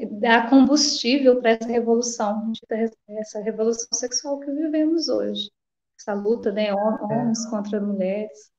dar 0.06 0.50
combustível 0.50 1.40
para 1.40 1.52
essa 1.52 1.68
revolução, 1.68 2.52
essa 3.10 3.40
revolução 3.40 3.88
sexual 3.94 4.40
que 4.40 4.52
vivemos 4.52 5.10
hoje. 5.10 5.50
Essa 6.00 6.14
luta, 6.14 6.52
né, 6.52 6.74
homens 6.74 7.46
é. 7.46 7.50
contra 7.50 7.82
mulheres. 7.82 8.52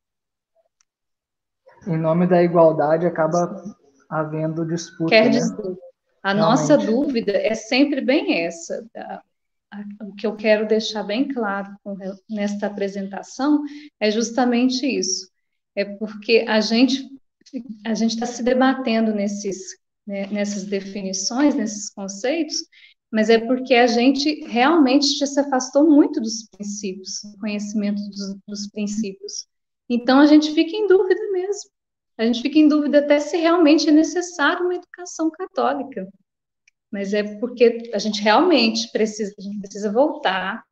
em 1.86 1.97
nome 1.97 2.26
da 2.26 2.43
igualdade 2.43 3.07
acaba 3.07 3.62
havendo 4.09 4.66
disputa. 4.66 5.11
Quer 5.11 5.26
né? 5.26 5.30
dizer, 5.30 5.78
a 6.22 6.32
Realmente. 6.32 6.51
nossa 6.51 6.76
dúvida 6.76 7.32
é 7.32 7.55
sempre 7.55 8.01
bem 8.01 8.45
essa. 8.45 8.84
O 10.03 10.14
que 10.14 10.26
eu 10.26 10.34
quero 10.34 10.66
deixar 10.66 11.05
bem 11.05 11.28
claro 11.28 11.70
nesta 12.28 12.66
apresentação 12.66 13.62
é 14.01 14.11
justamente 14.11 14.86
isso. 14.86 15.30
É 15.76 15.84
porque 15.84 16.45
a 16.49 16.61
gente 16.61 17.09
a 17.86 17.95
gente 17.95 18.14
está 18.14 18.26
se 18.26 18.43
debatendo 18.43 19.14
nesses, 19.14 19.78
né, 20.09 20.27
nessas 20.29 20.65
definições, 20.65 21.55
nesses 21.55 21.91
conceitos, 21.91 22.57
mas 23.13 23.29
é 23.29 23.39
porque 23.39 23.75
a 23.75 23.87
gente 23.87 24.43
realmente 24.47 25.19
já 25.19 25.27
se 25.27 25.39
afastou 25.39 25.87
muito 25.89 26.19
dos 26.19 26.49
princípios, 26.49 27.21
do 27.23 27.39
conhecimento 27.39 28.01
dos, 28.09 28.37
dos 28.47 28.71
princípios. 28.71 29.47
Então 29.89 30.19
a 30.19 30.27
gente 30.27 30.53
fica 30.53 30.75
em 30.75 30.87
dúvida 30.87 31.21
mesmo. 31.31 31.71
A 32.17 32.25
gente 32.25 32.41
fica 32.41 32.59
em 32.59 32.69
dúvida 32.69 32.99
até 32.99 33.21
se 33.21 33.37
realmente 33.37 33.89
é 33.89 33.93
necessário 33.93 34.65
uma 34.65 34.75
educação 34.75 35.31
católica. 35.31 36.09
Mas 36.91 37.13
é 37.13 37.23
porque 37.39 37.91
a 37.93 37.99
gente 37.99 38.23
realmente 38.23 38.91
precisa, 38.91 39.35
a 39.39 39.43
gente 39.43 39.61
precisa 39.61 39.93
voltar, 39.93 40.65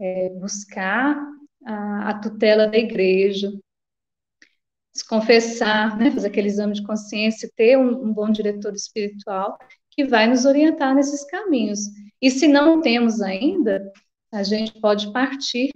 é, 0.00 0.28
buscar 0.30 1.16
a, 1.64 2.10
a 2.10 2.18
tutela 2.18 2.66
da 2.66 2.76
igreja, 2.76 3.52
se 4.92 5.06
confessar, 5.06 5.96
né, 5.96 6.10
fazer 6.10 6.28
aquele 6.28 6.48
exame 6.48 6.74
de 6.74 6.84
consciência, 6.84 7.50
ter 7.56 7.78
um, 7.78 8.04
um, 8.04 8.12
bom 8.12 8.30
diretor 8.30 8.74
espiritual 8.74 9.58
que 9.90 10.04
vai 10.04 10.26
nos 10.26 10.44
orientar 10.44 10.94
nesses 10.94 11.24
caminhos. 11.26 11.80
E 12.20 12.30
se 12.30 12.48
não 12.48 12.80
temos 12.80 13.20
ainda, 13.20 13.90
a 14.32 14.42
gente 14.42 14.80
pode 14.80 15.12
partir, 15.12 15.70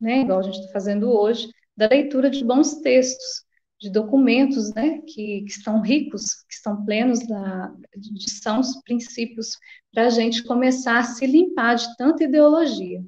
né, 0.00 0.20
igual 0.20 0.40
a 0.40 0.42
gente 0.42 0.58
está 0.58 0.72
fazendo 0.72 1.10
hoje, 1.10 1.48
da 1.76 1.88
leitura 1.88 2.30
de 2.30 2.44
bons 2.44 2.76
textos, 2.80 3.44
de 3.80 3.90
documentos, 3.90 4.72
né, 4.72 5.00
que, 5.02 5.42
que 5.42 5.50
estão 5.50 5.80
ricos, 5.80 6.42
que 6.48 6.54
estão 6.54 6.84
plenos 6.84 7.26
da, 7.26 7.74
de 7.96 8.30
sãos 8.30 8.80
princípios, 8.82 9.58
para 9.92 10.06
a 10.06 10.10
gente 10.10 10.42
começar 10.44 10.98
a 10.98 11.04
se 11.04 11.26
limpar 11.26 11.74
de 11.74 11.96
tanta 11.96 12.24
ideologia. 12.24 13.04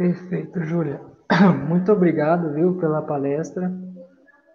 Perfeito, 0.00 0.64
Júlia. 0.64 0.98
Muito 1.68 1.92
obrigado, 1.92 2.54
viu, 2.54 2.74
pela 2.78 3.02
palestra. 3.02 3.70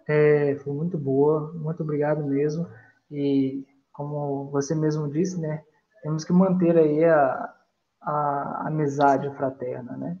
É, 0.08 0.56
foi 0.56 0.72
muito 0.74 0.98
boa, 0.98 1.52
muito 1.54 1.84
obrigado 1.84 2.24
mesmo. 2.24 2.66
E 3.08 3.64
como 3.92 4.50
você 4.50 4.74
mesmo 4.74 5.08
disse, 5.08 5.40
né, 5.40 5.62
temos 6.02 6.24
que 6.24 6.32
manter 6.32 6.76
aí 6.76 7.04
a, 7.04 7.54
a 8.02 8.64
amizade 8.66 9.30
fraterna, 9.36 9.96
né, 9.96 10.18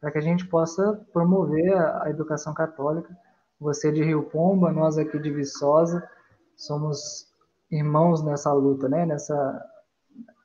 para 0.00 0.10
que 0.10 0.18
a 0.18 0.20
gente 0.20 0.44
possa 0.44 1.00
promover 1.12 1.72
a, 1.72 2.06
a 2.06 2.10
educação 2.10 2.52
católica. 2.52 3.16
Você 3.60 3.92
de 3.92 4.02
Rio 4.02 4.24
Pomba, 4.24 4.72
nós 4.72 4.98
aqui 4.98 5.20
de 5.20 5.30
Viçosa, 5.30 6.02
somos 6.56 7.28
irmãos 7.70 8.24
nessa 8.24 8.52
luta, 8.52 8.88
né, 8.88 9.06
nessa 9.06 9.64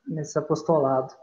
nesse 0.08 0.38
apostolado. 0.38 1.16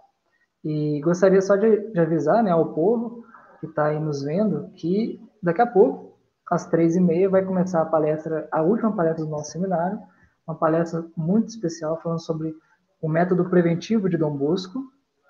E 0.65 1.01
gostaria 1.01 1.41
só 1.41 1.57
de, 1.57 1.93
de 1.93 2.01
avisar 2.01 2.43
né, 2.43 2.51
ao 2.51 2.73
povo 2.73 3.25
que 3.61 3.67
está 3.67 3.87
aí 3.87 4.01
nos 4.01 4.23
vendo 4.23 4.71
que 4.75 5.21
daqui 5.43 5.63
a 5.63 5.67
pouco, 5.67 6.17
às 6.51 6.67
três 6.67 6.97
e 6.97 7.01
meia, 7.01 7.29
vai 7.29 7.45
começar 7.45 7.83
a 7.83 7.87
palestra, 7.87 8.49
a 8.51 8.63
última 8.63 8.95
palestra 8.95 9.25
do 9.25 9.31
nosso 9.31 9.53
seminário, 9.53 9.99
uma 10.47 10.57
palestra 10.57 11.05
muito 11.17 11.49
especial 11.49 12.01
falando 12.01 12.21
sobre 12.21 12.55
o 13.01 13.09
método 13.09 13.49
preventivo 13.49 14.09
de 14.09 14.17
Dom 14.17 14.37
Bosco, 14.37 14.81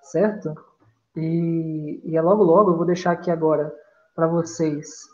certo? 0.03 0.55
E, 1.16 2.01
e 2.05 2.16
é 2.16 2.22
logo 2.22 2.43
logo, 2.43 2.70
eu 2.70 2.77
vou 2.77 2.87
deixar 2.87 3.12
aqui 3.12 3.31
agora 3.31 3.72
para 4.14 4.27
vocês 4.27 5.09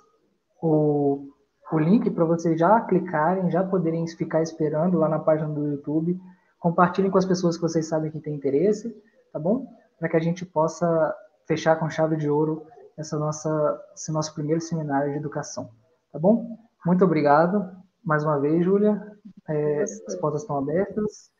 o, 0.60 1.28
o 1.72 1.78
link 1.78 2.10
para 2.10 2.24
vocês 2.24 2.58
já 2.58 2.80
clicarem, 2.80 3.50
já 3.50 3.64
poderem 3.64 4.06
ficar 4.06 4.42
esperando 4.42 4.98
lá 4.98 5.08
na 5.08 5.18
página 5.18 5.48
do 5.48 5.66
YouTube. 5.66 6.20
Compartilhem 6.58 7.10
com 7.10 7.18
as 7.18 7.24
pessoas 7.24 7.56
que 7.56 7.62
vocês 7.62 7.86
sabem 7.88 8.10
que 8.10 8.20
têm 8.20 8.34
interesse, 8.34 8.94
tá 9.32 9.38
bom? 9.38 9.66
Para 10.02 10.08
que 10.08 10.16
a 10.16 10.20
gente 10.20 10.44
possa 10.44 11.16
fechar 11.46 11.76
com 11.76 11.88
chave 11.88 12.16
de 12.16 12.28
ouro 12.28 12.66
essa 12.98 13.16
nossa, 13.16 13.80
esse 13.94 14.10
nosso 14.10 14.34
primeiro 14.34 14.60
seminário 14.60 15.12
de 15.12 15.16
educação. 15.16 15.70
Tá 16.10 16.18
bom? 16.18 16.58
Muito 16.84 17.04
obrigado 17.04 17.70
mais 18.04 18.24
uma 18.24 18.40
vez, 18.40 18.64
Júlia. 18.64 19.16
É, 19.48 19.82
as 19.82 20.16
portas 20.20 20.42
estão 20.42 20.58
abertas 20.58 21.30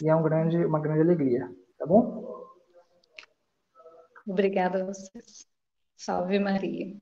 e 0.00 0.08
é 0.08 0.14
um 0.14 0.22
grande, 0.22 0.64
uma 0.64 0.78
grande 0.78 1.00
alegria. 1.00 1.52
Tá 1.76 1.84
bom? 1.84 2.46
Obrigada 4.24 4.82
a 4.82 4.86
vocês. 4.86 5.44
Salve 5.96 6.38
Maria. 6.38 6.96